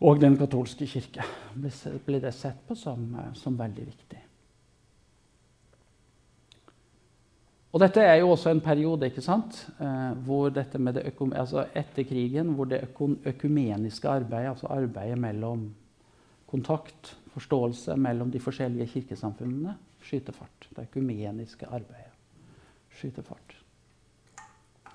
og 0.00 0.20
Den 0.20 0.36
katolske 0.36 0.88
kirke. 0.90 1.24
Ble, 1.54 1.72
ble 2.06 2.20
det 2.20 2.34
sett 2.36 2.60
på 2.68 2.76
som, 2.76 3.06
uh, 3.16 3.30
som 3.34 3.56
veldig 3.58 3.86
viktig. 3.88 4.19
Og 7.70 7.78
dette 7.78 8.02
er 8.02 8.16
jo 8.18 8.32
også 8.32 8.50
en 8.50 8.62
periode 8.64 9.06
ikke 9.06 9.22
sant? 9.22 9.60
Eh, 9.78 10.12
hvor 10.26 10.50
dette 10.50 10.78
med 10.82 10.98
det 10.98 11.12
altså 11.38 11.68
etter 11.74 12.06
krigen 12.08 12.54
hvor 12.56 12.66
det 12.66 12.82
økumeniske 12.90 14.08
arbeidet, 14.08 14.56
altså 14.56 14.66
arbeidet 14.74 15.18
mellom 15.18 15.68
kontakt, 16.50 17.14
forståelse 17.30 17.94
mellom 17.96 18.30
de 18.30 18.42
forskjellige 18.42 18.90
kirkesamfunnene, 18.96 19.76
skyter 20.02 20.34
fart. 20.34 20.66
Det 20.74 20.88
økumeniske 20.90 21.66
arbeidet 21.66 22.10
skyter 22.98 23.22
fart. 23.22 23.54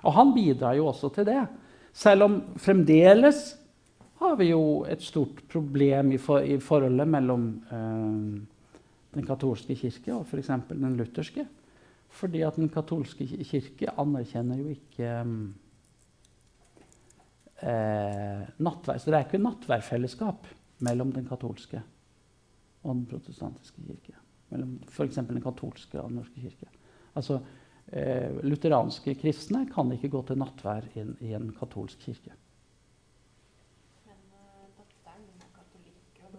Og 0.04 0.14
han 0.14 0.34
bidrar 0.36 0.76
jo 0.78 0.90
også 0.92 1.10
til 1.16 1.26
det. 1.26 1.42
Selv 1.96 2.28
om 2.28 2.42
fremdeles 2.60 3.56
har 4.20 4.36
vi 4.36 4.52
jo 4.52 4.84
et 4.90 5.02
stort 5.04 5.42
problem 5.52 6.12
i, 6.12 6.20
for, 6.22 6.44
i 6.44 6.60
forholdet 6.60 7.08
mellom 7.08 7.48
eh, 7.72 8.42
den 9.16 9.28
katolske 9.28 9.76
kirke 9.80 10.14
og 10.14 10.28
f.eks. 10.28 10.52
den 10.70 10.98
lutherske. 11.00 11.48
Fordi 12.10 12.42
at 12.48 12.56
den 12.56 12.70
katolske 12.70 13.28
kirke 13.28 13.92
anerkjenner 14.00 14.58
jo 14.58 14.68
ikke 14.72 15.10
eh, 17.62 18.46
nattvær. 18.60 18.98
Så 19.00 19.12
det 19.12 19.18
er 19.20 19.26
ikke 19.28 19.42
nattværfellesskap 19.44 20.48
mellom 20.86 21.12
den 21.16 21.28
katolske 21.28 21.82
og 22.84 22.96
den 22.96 23.06
protestantiske 23.10 23.82
kirke. 23.88 24.16
Mellom 24.54 24.80
f.eks. 24.88 25.16
den 25.16 25.42
katolske 25.42 26.02
og 26.02 26.10
den 26.10 26.18
norske 26.22 26.42
kirke. 26.42 26.68
Altså, 27.16 27.40
eh, 27.88 28.32
Lutheranske 28.44 29.16
kristne 29.16 29.66
kan 29.74 29.92
ikke 29.92 30.10
gå 30.14 30.22
til 30.28 30.38
nattvær 30.38 30.84
i 30.96 31.00
en, 31.02 31.18
i 31.22 31.34
en 31.34 31.52
katolsk 31.58 32.00
kirke. 32.00 32.32
Men 34.06 34.18
datteren 34.78 35.24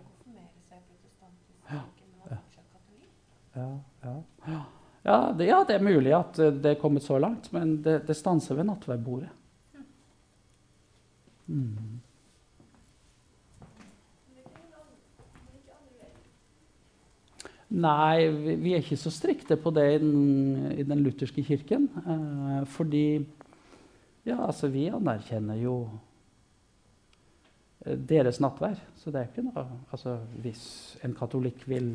Ja, 5.03 5.33
det, 5.39 5.47
ja, 5.49 5.65
det 5.67 5.75
er 5.79 5.85
mulig 5.85 6.13
at 6.15 6.39
eh, 6.39 6.53
det 6.53 6.75
er 6.75 6.81
kommet 6.81 7.05
så 7.05 7.19
langt, 7.19 7.49
men 7.55 7.79
det, 7.85 8.03
det 8.09 8.17
stanser 8.17 8.59
ved 8.59 8.69
nattverdbordet. 8.69 9.31
Mm. 11.51 11.99
Nei, 17.71 18.29
vi, 18.35 18.55
vi 18.61 18.75
er 18.75 18.83
ikke 18.83 18.99
så 18.99 19.13
strikte 19.15 19.57
på 19.59 19.73
det 19.75 19.87
i 19.95 19.99
den, 20.03 20.71
i 20.75 20.87
den 20.87 21.03
lutherske 21.05 21.43
kirken. 21.47 21.89
Eh, 22.05 22.63
fordi 22.71 23.05
ja, 24.27 24.37
altså, 24.37 24.69
vi 24.69 24.89
anerkjenner 24.93 25.59
jo 25.63 25.77
deres 27.85 28.41
nattvær. 28.43 28.77
Så 29.01 29.13
det 29.13 29.21
er 29.21 29.29
ikke 29.31 29.47
noe 29.47 29.63
altså, 29.89 30.19
Hvis 30.45 30.63
en 31.07 31.15
katolikk 31.17 31.65
vil 31.71 31.89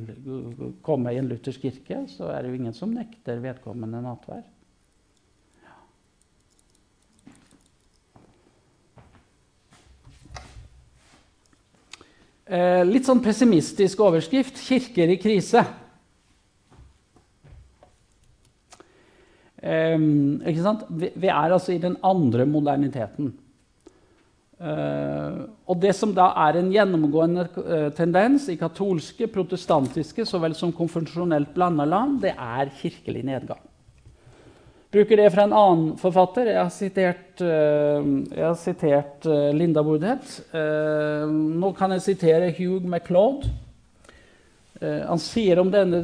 komme 0.86 1.14
i 1.14 1.20
en 1.22 1.30
luthersk 1.30 1.62
kirke, 1.68 2.04
så 2.10 2.32
er 2.34 2.42
det 2.42 2.52
jo 2.52 2.60
ingen 2.60 2.74
som 2.74 2.94
nekter 2.94 3.44
vedkommende 3.44 4.02
nattvær. 4.02 4.44
Eh, 12.46 12.84
litt 12.86 13.08
sånn 13.08 13.24
pessimistisk 13.26 14.04
overskrift 14.06 14.60
'Kirker 14.62 15.10
i 15.10 15.18
krise'. 15.18 15.64
Eh? 19.66 19.98
Vi, 19.98 21.10
vi 21.16 21.28
er 21.28 21.56
altså 21.56 21.74
i 21.74 21.82
den 21.82 21.98
andre 22.06 22.46
moderniteten. 22.46 23.34
Eh, 24.56 25.40
og 25.68 25.80
det 25.84 25.92
som 25.98 26.14
da 26.16 26.30
er 26.46 26.62
en 26.62 26.72
gjennomgående 26.72 27.44
uh, 27.58 27.90
tendens 27.96 28.48
i 28.48 28.56
katolske, 28.56 29.28
protestantiske 29.28 30.24
så 30.28 30.40
vel 30.40 30.56
som 30.56 30.72
konfesjonelt 30.76 31.52
blanda 31.56 31.84
land, 31.90 32.22
det 32.24 32.32
er 32.32 32.72
kirkelig 32.80 33.26
nedgang. 33.28 33.60
Bruker 34.96 35.20
det 35.20 35.28
fra 35.34 35.44
en 35.44 35.56
annen 35.60 35.90
forfatter. 36.00 36.54
Jeg 36.54 36.62
har 36.62 36.72
sitert, 36.72 37.44
uh, 37.44 38.00
jeg 38.32 38.46
har 38.46 38.58
sitert 38.62 39.28
Linda 39.58 39.84
Woodhead. 39.84 40.24
Nå 41.36 41.74
kan 41.76 41.92
jeg 41.98 42.06
sitere 42.06 42.54
Hugh 42.56 42.86
MacLeod. 42.88 43.50
Han 44.86 45.20
sier 45.24 45.60
om 45.62 45.70
denne 45.72 46.02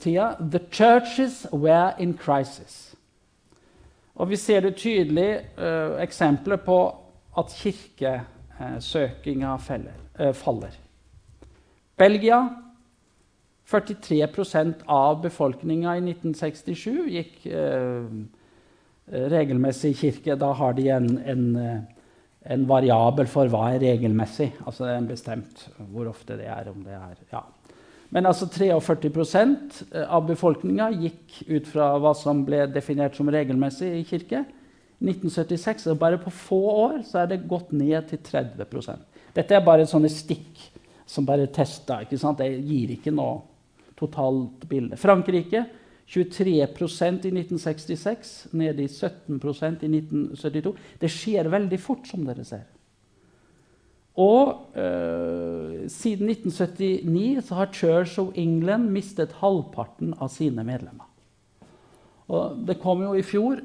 tida 0.00 0.34
The 0.38 0.60
churches 0.70 1.46
were 1.50 1.94
in 1.98 2.12
crisis. 2.12 2.90
Og 4.20 4.28
vi 4.28 4.36
ser 4.36 4.60
det 4.66 4.76
tydelig 4.76 5.30
eh, 5.56 5.94
eksempler 6.04 6.60
på 6.60 6.78
at 7.38 7.52
kirkesøkinga 7.54 9.52
eh, 9.54 10.32
faller. 10.34 10.74
Belgia 12.00 12.40
43% 13.70 14.82
av 14.90 15.20
befolkninga 15.22 15.94
i 15.98 16.02
1967 16.02 17.06
gikk 17.14 17.46
eh, 17.46 18.04
regelmessig 19.30 19.94
i 19.94 19.98
kirke. 20.00 20.36
Da 20.38 20.52
har 20.58 20.74
de 20.74 20.88
en, 20.90 21.08
en, 21.22 21.46
eh, 21.60 21.80
en 22.50 22.66
variabel 22.66 23.30
for 23.30 23.46
hva 23.52 23.68
er 23.74 23.84
regelmessig. 23.84 24.50
Altså 24.64 24.88
det 24.88 24.96
er 24.96 25.10
bestemt 25.12 25.68
hvor 25.92 26.10
ofte 26.10 26.38
det 26.40 26.48
er. 26.50 26.70
om 26.72 26.82
det 26.86 26.96
er, 26.98 27.16
ja. 27.32 27.44
Men 28.10 28.26
altså 28.26 28.48
43% 28.50 29.84
av 30.02 30.24
befolkninga 30.26 30.88
gikk 30.98 31.44
ut 31.46 31.68
fra 31.70 31.92
hva 32.02 32.10
som 32.18 32.42
ble 32.42 32.64
definert 32.74 33.14
som 33.14 33.30
regelmessig 33.30 33.92
i 34.00 34.06
kirke. 34.08 34.42
1976, 35.00 35.86
og 35.90 35.98
Bare 35.98 36.20
på 36.20 36.30
få 36.30 36.60
år 36.86 37.00
så 37.08 37.22
er 37.22 37.32
det 37.32 37.44
gått 37.48 37.72
ned 37.72 38.08
til 38.10 38.20
30% 38.26 39.06
Dette 39.34 39.56
er 39.56 39.64
bare 39.64 39.86
sånne 39.88 40.10
stikk 40.10 40.58
som 41.10 41.26
bare 41.26 41.48
testa. 41.50 42.00
ikke 42.02 42.18
sant? 42.18 42.38
Det 42.38 42.62
gir 42.66 42.92
ikke 42.94 43.12
noe 43.14 43.40
totalt 43.98 44.64
bilde. 44.70 44.98
Frankrike 44.98 45.64
23% 46.10 47.28
i 47.28 47.32
1966, 47.34 48.32
ned 48.58 48.80
i 48.82 48.86
17% 48.86 49.84
i 49.86 49.90
1972. 49.90 50.72
Det 50.98 51.10
skjer 51.10 51.50
veldig 51.50 51.78
fort, 51.82 52.06
som 52.10 52.24
dere 52.26 52.46
ser. 52.46 52.64
Og 54.18 54.74
øh, 54.74 55.86
siden 55.90 56.30
1979 56.30 57.44
så 57.46 57.60
har 57.60 57.72
Church 57.72 58.18
of 58.18 58.34
England 58.34 58.90
mistet 58.90 59.36
halvparten 59.38 60.14
av 60.18 60.32
sine 60.34 60.64
medlemmer. 60.66 61.06
Og 62.30 62.58
det 62.66 62.80
kom 62.82 63.02
jo 63.06 63.14
i 63.14 63.26
fjor 63.26 63.62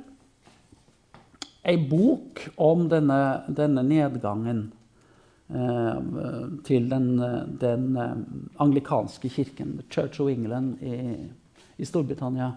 ei 1.66 1.78
bok 1.89 2.43
om 2.61 2.86
denne, 2.89 3.20
denne 3.57 3.84
nedgangen 3.86 4.68
eh, 5.49 5.97
til 6.68 6.89
den, 6.91 7.07
den 7.61 7.88
eh, 7.97 8.13
anglikanske 8.61 9.32
kirken, 9.34 9.80
Church 9.89 10.22
of 10.22 10.30
England 10.30 10.84
i, 10.86 10.99
i 11.78 11.88
Storbritannia. 11.88 12.51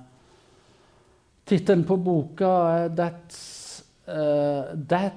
Tittelen 1.48 1.86
på 1.88 1.96
boka 1.96 2.52
er 2.74 2.90
That's, 2.92 3.40
uh, 4.04 4.76
that, 4.88 5.16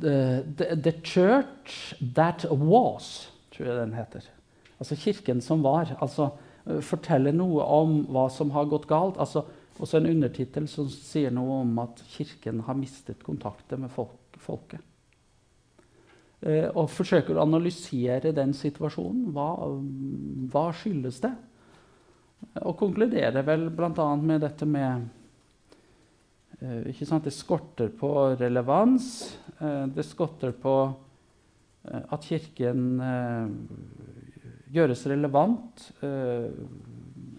uh, 0.00 0.40
the, 0.56 0.72
the 0.72 0.94
Church 1.04 1.92
That 2.00 2.46
Was, 2.48 3.28
tror 3.52 3.66
jeg 3.66 3.76
den 3.82 3.94
heter. 3.94 4.24
Altså 4.80 4.96
kirken 4.96 5.40
som 5.44 5.62
var. 5.64 5.92
Altså 6.00 6.30
forteller 6.82 7.34
noe 7.36 7.62
om 7.62 8.00
hva 8.10 8.26
som 8.32 8.50
har 8.54 8.66
gått 8.70 8.88
galt. 8.90 9.20
Altså, 9.22 9.44
også 9.82 10.00
en 10.00 10.10
undertittel 10.10 10.68
som 10.70 10.88
sier 10.92 11.32
noe 11.34 11.62
om 11.62 11.78
at 11.82 12.02
kirken 12.14 12.62
har 12.66 12.78
mistet 12.78 13.24
kontakten 13.26 13.84
med 13.84 13.92
folk, 13.92 14.38
folket. 14.40 14.80
Eh, 16.44 16.68
og 16.72 16.90
forsøker 16.92 17.36
å 17.36 17.44
analysere 17.46 18.34
den 18.36 18.52
situasjonen. 18.56 19.30
Hva, 19.36 19.50
hva 20.52 20.66
skyldes 20.76 21.20
det? 21.24 21.32
Og 22.62 22.76
konkluderer 22.78 23.44
vel 23.46 23.68
bl.a. 23.74 24.08
med 24.20 24.42
dette 24.44 24.68
med 24.68 25.06
eh, 26.60 26.92
ikke 26.92 27.08
sant? 27.08 27.24
Det 27.24 27.34
skorter 27.34 27.90
på 27.96 28.12
relevans. 28.36 29.08
Eh, 29.58 29.84
det 29.96 30.04
skorter 30.06 30.52
på 30.60 30.76
eh, 31.88 32.02
at 32.04 32.28
Kirken 32.28 33.00
eh, 33.00 33.48
gjøres 34.76 35.06
relevant. 35.08 35.88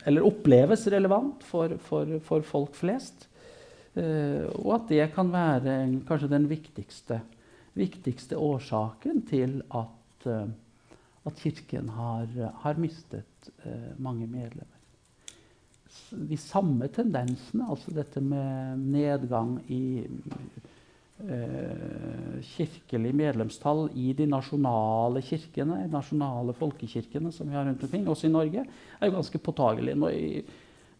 Eller 0.07 0.23
oppleves 0.23 0.85
relevant 0.87 1.43
for, 1.43 1.73
for, 1.83 2.13
for 2.23 2.45
folk 2.47 2.77
flest. 2.79 3.27
Eh, 3.97 4.45
og 4.61 4.77
at 4.77 4.93
det 4.93 5.09
kan 5.15 5.33
være 5.33 5.73
en, 5.83 5.97
kanskje 6.07 6.31
den 6.31 6.47
viktigste, 6.47 7.19
viktigste 7.77 8.39
årsaken 8.39 9.25
til 9.27 9.59
at, 9.75 10.27
eh, 10.29 10.47
at 11.27 11.43
Kirken 11.43 11.91
har, 11.97 12.31
har 12.63 12.79
mistet 12.79 13.51
eh, 13.65 13.93
mange 13.99 14.29
medlemmer. 14.31 14.73
De 16.11 16.37
samme 16.39 16.87
tendensene, 16.93 17.67
altså 17.67 17.91
dette 17.91 18.21
med 18.23 18.79
nedgang 18.79 19.57
i 19.67 20.05
kirkelig 21.17 23.09
medlemstall 23.17 23.87
i 23.97 24.11
de 24.13 24.27
nasjonale 24.29 25.23
kirkene, 25.25 25.79
nasjonale 25.89 26.53
folkekirkene 26.53 27.31
som 27.33 27.49
vi 27.49 27.57
har 27.57 27.65
rundt 27.65 27.81
omkring, 27.87 28.05
også 28.05 28.29
i 28.29 28.33
Norge, 28.35 28.65
er 28.99 29.09
jo 29.09 29.15
ganske 29.15 29.41
påtagelig. 29.41 29.95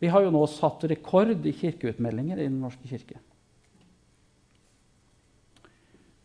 Vi 0.02 0.10
har 0.14 0.26
jo 0.26 0.34
nå 0.34 0.42
satt 0.50 0.88
rekord 0.90 1.46
i 1.46 1.54
kirkeutmeldinger 1.58 2.42
i 2.42 2.50
Den 2.50 2.62
norske 2.66 2.90
kirke. 2.90 3.22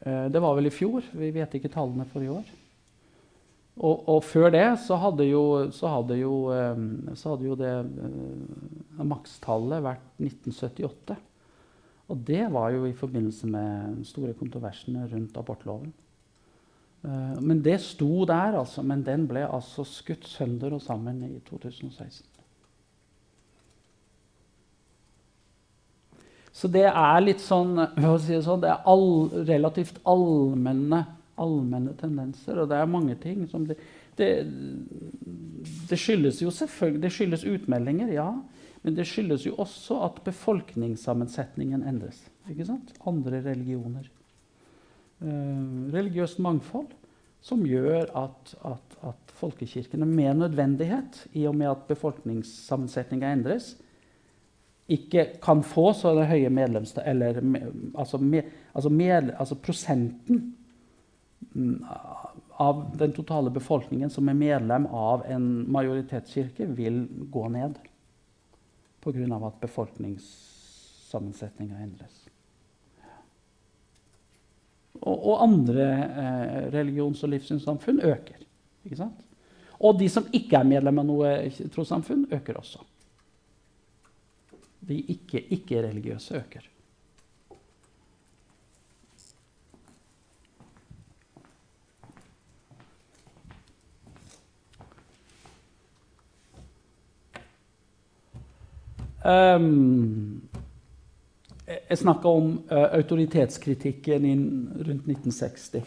Eh, 0.02 0.26
det 0.32 0.42
var 0.42 0.56
vel 0.58 0.66
i 0.66 0.74
fjor. 0.74 1.04
Vi 1.14 1.30
vet 1.34 1.54
ikke 1.56 1.70
tallene 1.72 2.06
for 2.10 2.24
i 2.24 2.30
år. 2.32 2.48
Og, 3.72 4.02
og 4.12 4.20
før 4.28 4.50
det 4.52 4.66
så 4.84 4.98
hadde 5.00 5.24
jo, 5.30 5.42
så 5.72 5.94
hadde 5.94 6.18
jo, 6.20 6.34
eh, 6.52 6.82
så 7.16 7.32
hadde 7.32 7.48
jo 7.48 7.58
det 7.58 7.72
eh, 7.72 9.04
makstallet 9.06 9.84
vært 9.84 10.08
1978. 10.20 11.16
Og 12.12 12.20
det 12.28 12.44
var 12.52 12.74
jo 12.74 12.84
i 12.84 12.96
forbindelse 12.96 13.48
med 13.48 13.96
den 13.96 14.04
store 14.04 14.34
kontroversene 14.36 15.06
rundt 15.08 15.36
abortloven. 15.40 15.92
Uh, 17.02 17.38
men 17.40 17.62
det 17.64 17.80
sto 17.80 18.26
der, 18.28 18.58
altså. 18.60 18.84
Men 18.84 19.06
den 19.06 19.24
ble 19.30 19.46
altså 19.48 19.84
skutt 19.88 20.28
sønder 20.28 20.76
og 20.76 20.82
sammen 20.84 21.22
i 21.24 21.38
2016. 21.48 22.28
Så 26.52 26.68
det 26.68 26.84
er 26.84 27.24
litt 27.24 27.40
sånn, 27.40 27.78
si 28.20 28.34
det 28.34 28.44
sånn 28.44 28.60
det 28.62 28.70
er 28.70 28.84
all, 28.92 29.32
relativt 29.48 29.96
allmenne, 30.06 31.00
allmenne 31.40 31.96
tendenser. 31.98 32.60
Og 32.60 32.68
det 32.70 32.76
er 32.76 32.92
mange 32.92 33.16
ting 33.22 33.46
som 33.50 33.64
det, 33.66 33.78
det, 34.18 34.30
det 35.90 35.98
skyldes 35.98 36.42
jo 36.42 36.50
selvfølgelig 36.50 37.02
Det 37.02 37.12
skyldes 37.12 37.44
utmeldinger, 37.48 38.12
ja. 38.12 38.30
Men 38.82 38.96
det 38.96 39.06
skyldes 39.06 39.46
jo 39.46 39.54
også 39.62 40.00
at 40.08 40.18
befolkningssammensetningen 40.26 41.84
endres. 41.86 42.24
Ikke 42.50 42.66
sant? 42.66 42.90
Andre 43.06 43.40
religioner. 43.44 44.08
Eh, 45.22 45.62
religiøst 45.94 46.42
mangfold 46.42 46.90
som 47.42 47.64
gjør 47.66 48.06
at, 48.18 48.54
at, 48.66 48.98
at 49.02 49.34
folkekirkene 49.38 50.06
med 50.06 50.44
nødvendighet, 50.44 51.24
i 51.34 51.46
og 51.50 51.56
med 51.58 51.70
at 51.72 51.88
befolkningssammensetninga 51.88 53.32
endres, 53.34 53.72
ikke 54.88 55.26
kan 55.42 55.62
få 55.66 55.92
så 55.96 56.12
det 56.16 56.26
høye 56.26 56.50
medlemstall 56.50 57.06
Eller 57.08 57.38
altså, 57.98 58.18
med, 58.18 58.50
altså, 58.74 58.88
med, 58.88 59.30
altså 59.38 59.54
prosenten 59.54 60.56
mm, 61.52 61.84
av 62.56 62.96
den 62.96 63.12
totale 63.12 63.50
befolkningen 63.50 64.10
som 64.10 64.28
er 64.28 64.34
medlem 64.34 64.86
av 64.86 65.26
en 65.26 65.72
majoritetskirke, 65.72 66.66
vil 66.66 67.08
gå 67.30 67.48
ned 67.48 67.74
pga. 69.02 69.46
at 69.46 69.60
befolkningssammensetninga 69.60 71.78
endres. 71.78 72.28
Og, 75.02 75.26
og 75.26 75.42
andre 75.42 75.92
eh, 75.92 76.70
religions- 76.70 77.24
og 77.24 77.30
livssynssamfunn 77.32 78.00
øker. 78.00 78.36
Og 79.82 79.98
de 79.98 80.08
som 80.08 80.28
ikke 80.32 80.60
er 80.60 80.68
medlem 80.68 80.98
av 81.02 81.06
noe 81.08 81.50
trossamfunn, 81.74 82.26
øker 82.30 82.54
også. 82.60 82.78
De 84.80 85.02
ikke- 85.14 85.46
ikke-religiøse 85.56 86.36
øker. 86.38 86.68
Um, 99.24 100.42
jeg 101.66 101.98
snakka 102.00 102.28
om 102.28 102.54
uh, 102.72 102.88
autoritetskritikken 102.98 104.24
inn 104.26 104.46
rundt 104.82 105.06
1960. 105.06 105.84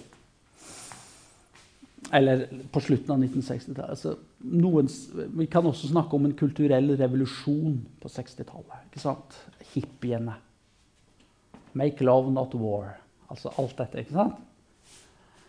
Eller 2.16 2.46
på 2.72 2.82
slutten 2.86 3.12
av 3.16 3.24
1960-tallet. 3.26 3.90
Altså, 3.90 4.16
vi 5.36 5.48
kan 5.52 5.66
også 5.68 5.90
snakke 5.90 6.16
om 6.16 6.28
en 6.28 6.38
kulturell 6.38 6.94
revolusjon 7.00 7.80
på 8.02 8.12
60-tallet. 8.14 8.88
ikke 8.90 9.04
sant? 9.04 9.40
Hippiene. 9.74 10.38
Make 11.76 12.06
love, 12.06 12.32
not 12.32 12.56
war. 12.56 12.94
Altså 13.28 13.52
alt 13.60 13.76
dette. 13.82 14.06
ikke 14.06 14.16
sant? 14.16 14.44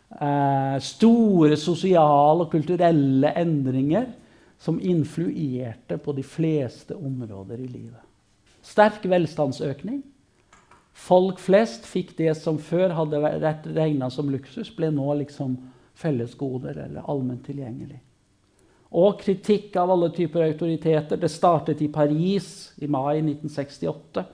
Uh, 0.07 0.77
store 0.83 1.57
sosiale 1.59 2.47
og 2.47 2.51
kulturelle 2.51 3.33
endringer 3.37 4.07
som 4.59 4.81
influerte 4.81 5.99
på 5.99 6.13
de 6.13 6.23
fleste 6.23 6.95
områder 6.95 7.61
i 7.61 7.69
livet. 7.69 8.03
Sterk 8.63 9.05
velstandsøkning. 9.07 10.03
Folk 10.97 11.39
flest 11.39 11.85
fikk 11.87 12.15
det 12.17 12.33
som 12.41 12.59
før 12.59 12.95
hadde 12.97 13.21
vært 13.21 13.69
regna 13.77 14.09
som 14.11 14.31
luksus, 14.33 14.73
ble 14.73 14.89
nå 14.91 15.07
liksom 15.21 15.59
fellesgoder 15.97 16.81
eller 16.87 17.05
allment 17.09 17.45
tilgjengelig. 17.47 18.01
Og 18.97 19.19
kritikk 19.21 19.77
av 19.77 19.91
alle 19.93 20.09
typer 20.15 20.47
autoriteter. 20.47 21.21
Det 21.21 21.31
startet 21.31 21.83
i 21.85 21.91
Paris 21.93 22.73
i 22.81 22.89
mai 22.89 23.19
1968, 23.21 24.25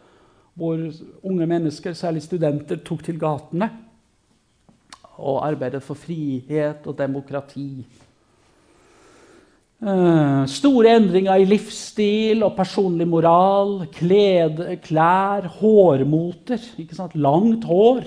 hvor 0.54 0.82
unge 1.26 1.48
mennesker, 1.48 1.96
særlig 1.96 2.22
studenter, 2.22 2.78
tok 2.84 3.02
til 3.06 3.18
gatene 3.18 3.70
og 5.22 5.42
arbeidet 5.44 5.82
for 5.84 5.98
frihet 5.98 6.86
og 6.86 6.96
demokrati. 6.98 7.84
Eh, 9.82 10.42
store 10.46 10.92
endringer 10.94 11.42
i 11.42 11.46
livsstil 11.50 12.44
og 12.46 12.52
personlig 12.54 13.02
moral, 13.10 13.80
kled, 13.90 14.60
klær, 14.84 15.48
hårmoter. 15.58 16.62
ikke 16.78 16.94
sant? 16.94 17.16
Langt 17.18 17.66
hår. 17.66 18.04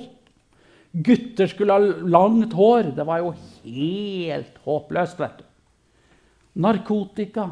Gutter 0.96 1.52
skulle 1.52 1.76
ha 1.76 2.08
langt 2.08 2.56
hår. 2.56 2.94
Det 2.96 3.06
var 3.06 3.20
jo 3.20 3.34
helt 3.66 4.56
håpløst. 4.64 5.20
vet 5.20 5.38
du. 5.38 5.44
Narkotika. 6.64 7.52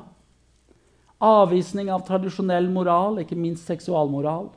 Avvisning 1.20 1.92
av 1.92 2.08
tradisjonell 2.08 2.70
moral, 2.72 3.20
ikke 3.20 3.36
minst 3.36 3.68
seksualmoral. 3.68 4.50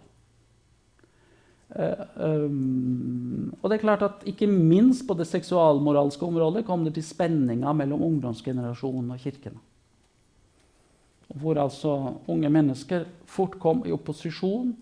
Eh, 1.74 2.02
um, 2.22 3.50
og 3.58 3.70
det 3.70 3.76
er 3.76 3.82
klart 3.82 4.02
at 4.06 4.20
Ikke 4.30 4.46
minst 4.46 5.02
på 5.06 5.16
det 5.18 5.26
seksualmoralske 5.26 6.22
området 6.22 6.62
kom 6.66 6.84
det 6.86 6.94
til 6.94 7.02
spenninger 7.04 7.72
mellom 7.74 8.04
ungdomsgenerasjonen 8.06 9.10
og 9.10 9.18
kirkene. 9.18 9.58
Hvor 11.34 11.58
altså 11.58 12.14
unge 12.30 12.50
mennesker 12.50 13.04
fort 13.26 13.58
kom 13.58 13.82
i 13.86 13.92
opposisjon 13.92 14.76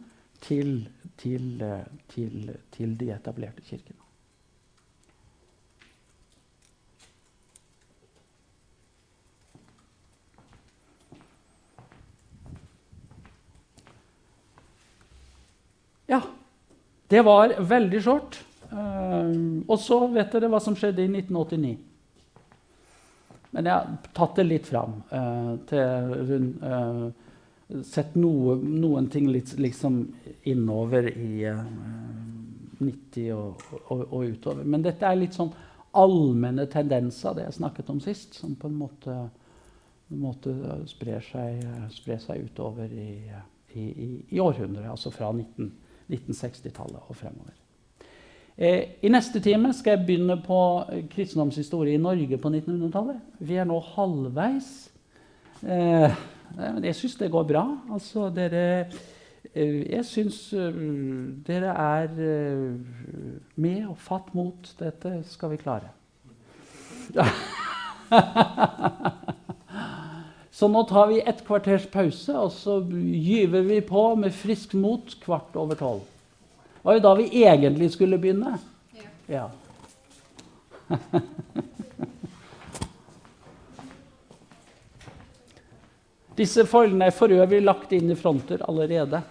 til, 0.45 0.89
til, 1.17 1.63
eh, 1.63 1.87
til, 2.13 2.57
til 2.71 2.97
de 3.01 3.13
etablerte 3.17 3.65
kirkene. 3.65 4.01
Ja, 16.05 16.21
det 17.15 17.23
var 17.23 17.55
veldig 17.63 18.03
short. 18.03 18.41
Eh, 18.75 19.35
og 19.69 19.77
så 19.79 20.01
vet 20.11 20.33
dere 20.35 20.51
hva 20.51 20.59
som 20.63 20.75
skjedde 20.75 21.05
i 21.05 21.11
1989. 21.13 21.77
Men 23.55 23.69
jeg 23.69 23.75
har 23.75 24.09
tatt 24.17 24.41
det 24.41 24.47
litt 24.49 24.67
fram. 24.67 24.97
eh, 25.15 25.53
til 25.71 26.49
eh, 26.59 27.05
Sett 27.87 28.13
noe, 28.19 28.59
noen 28.61 29.07
ting 29.09 29.31
litt 29.33 29.55
liksom 29.59 30.01
innover 30.51 31.07
i 31.09 31.47
eh, 31.49 31.63
90 32.83 33.31
og, 33.33 33.63
og, 33.89 34.03
og 34.11 34.35
utover. 34.35 34.67
Men 34.67 34.83
dette 34.85 35.07
er 35.07 35.17
litt 35.17 35.39
sånn 35.39 35.55
allmenne 35.95 36.67
tendenser, 36.71 37.39
det 37.39 37.47
jeg 37.47 37.57
snakket 37.61 37.95
om 37.95 38.03
sist, 38.03 38.35
som 38.37 38.57
på 38.59 38.69
en 38.69 38.77
måte, 38.77 39.15
måte 40.11 40.53
sprer, 40.91 41.23
seg, 41.25 41.63
sprer 41.95 42.21
seg 42.23 42.51
utover 42.51 42.91
i, 42.91 43.09
i, 43.79 43.87
i, 43.87 44.09
i 44.35 44.43
århundret. 44.43 44.91
Altså 44.91 45.15
fra 45.15 45.31
19, 45.33 45.71
1960-tallet 46.11 47.09
og 47.09 47.17
fremover. 47.17 47.55
Eh, 48.57 48.83
I 49.03 49.09
neste 49.11 49.41
time 49.43 49.73
skal 49.75 49.97
jeg 49.97 50.07
begynne 50.07 50.37
på 50.45 50.59
eh, 50.93 51.07
kristendomshistorie 51.11 51.97
i 51.97 52.03
Norge 52.03 52.39
på 52.39 52.53
1900-tallet. 52.53 53.19
Vi 53.43 53.57
er 53.59 53.67
nå 53.67 53.81
halvveis. 53.95 54.71
Eh, 55.65 56.15
jeg 56.85 56.95
syns 56.95 57.17
det 57.19 57.33
går 57.35 57.49
bra. 57.51 57.65
Altså, 57.91 58.29
dere 58.31 58.87
eh, 59.55 59.83
Jeg 59.91 60.05
syns 60.07 60.55
dere 61.47 61.75
er 61.75 62.09
med 63.57 63.87
og 63.89 63.99
fatt 63.99 64.35
mot. 64.35 64.75
Dette 64.79 65.23
skal 65.27 65.51
vi 65.51 65.57
klare. 65.65 65.91
Så 70.55 70.69
nå 70.71 70.85
tar 70.87 71.09
vi 71.11 71.17
et 71.19 71.41
kvarters 71.47 71.87
pause, 71.91 72.31
og 72.39 72.53
så 72.55 72.77
gyver 72.87 73.65
vi 73.67 73.81
på 73.83 74.15
med 74.15 74.31
friskt 74.39 74.75
mot 74.79 75.17
kvart 75.25 75.57
over 75.59 75.75
tolv. 75.75 76.01
Det 76.79 76.87
var 76.87 76.95
jo 76.95 77.03
da 77.03 77.15
vi 77.19 77.27
egentlig 77.43 77.91
skulle 77.91 78.19
begynne. 78.23 78.59
Ja. 78.95 79.09
Ja. 79.35 79.51
Disse 86.39 86.67
foilene 86.71 87.05
er 87.11 87.15
for 87.15 87.31
øvrig 87.35 87.63
lagt 87.63 87.93
inn 87.95 88.11
i 88.11 88.17
fronter 88.19 88.63
allerede. 88.69 89.23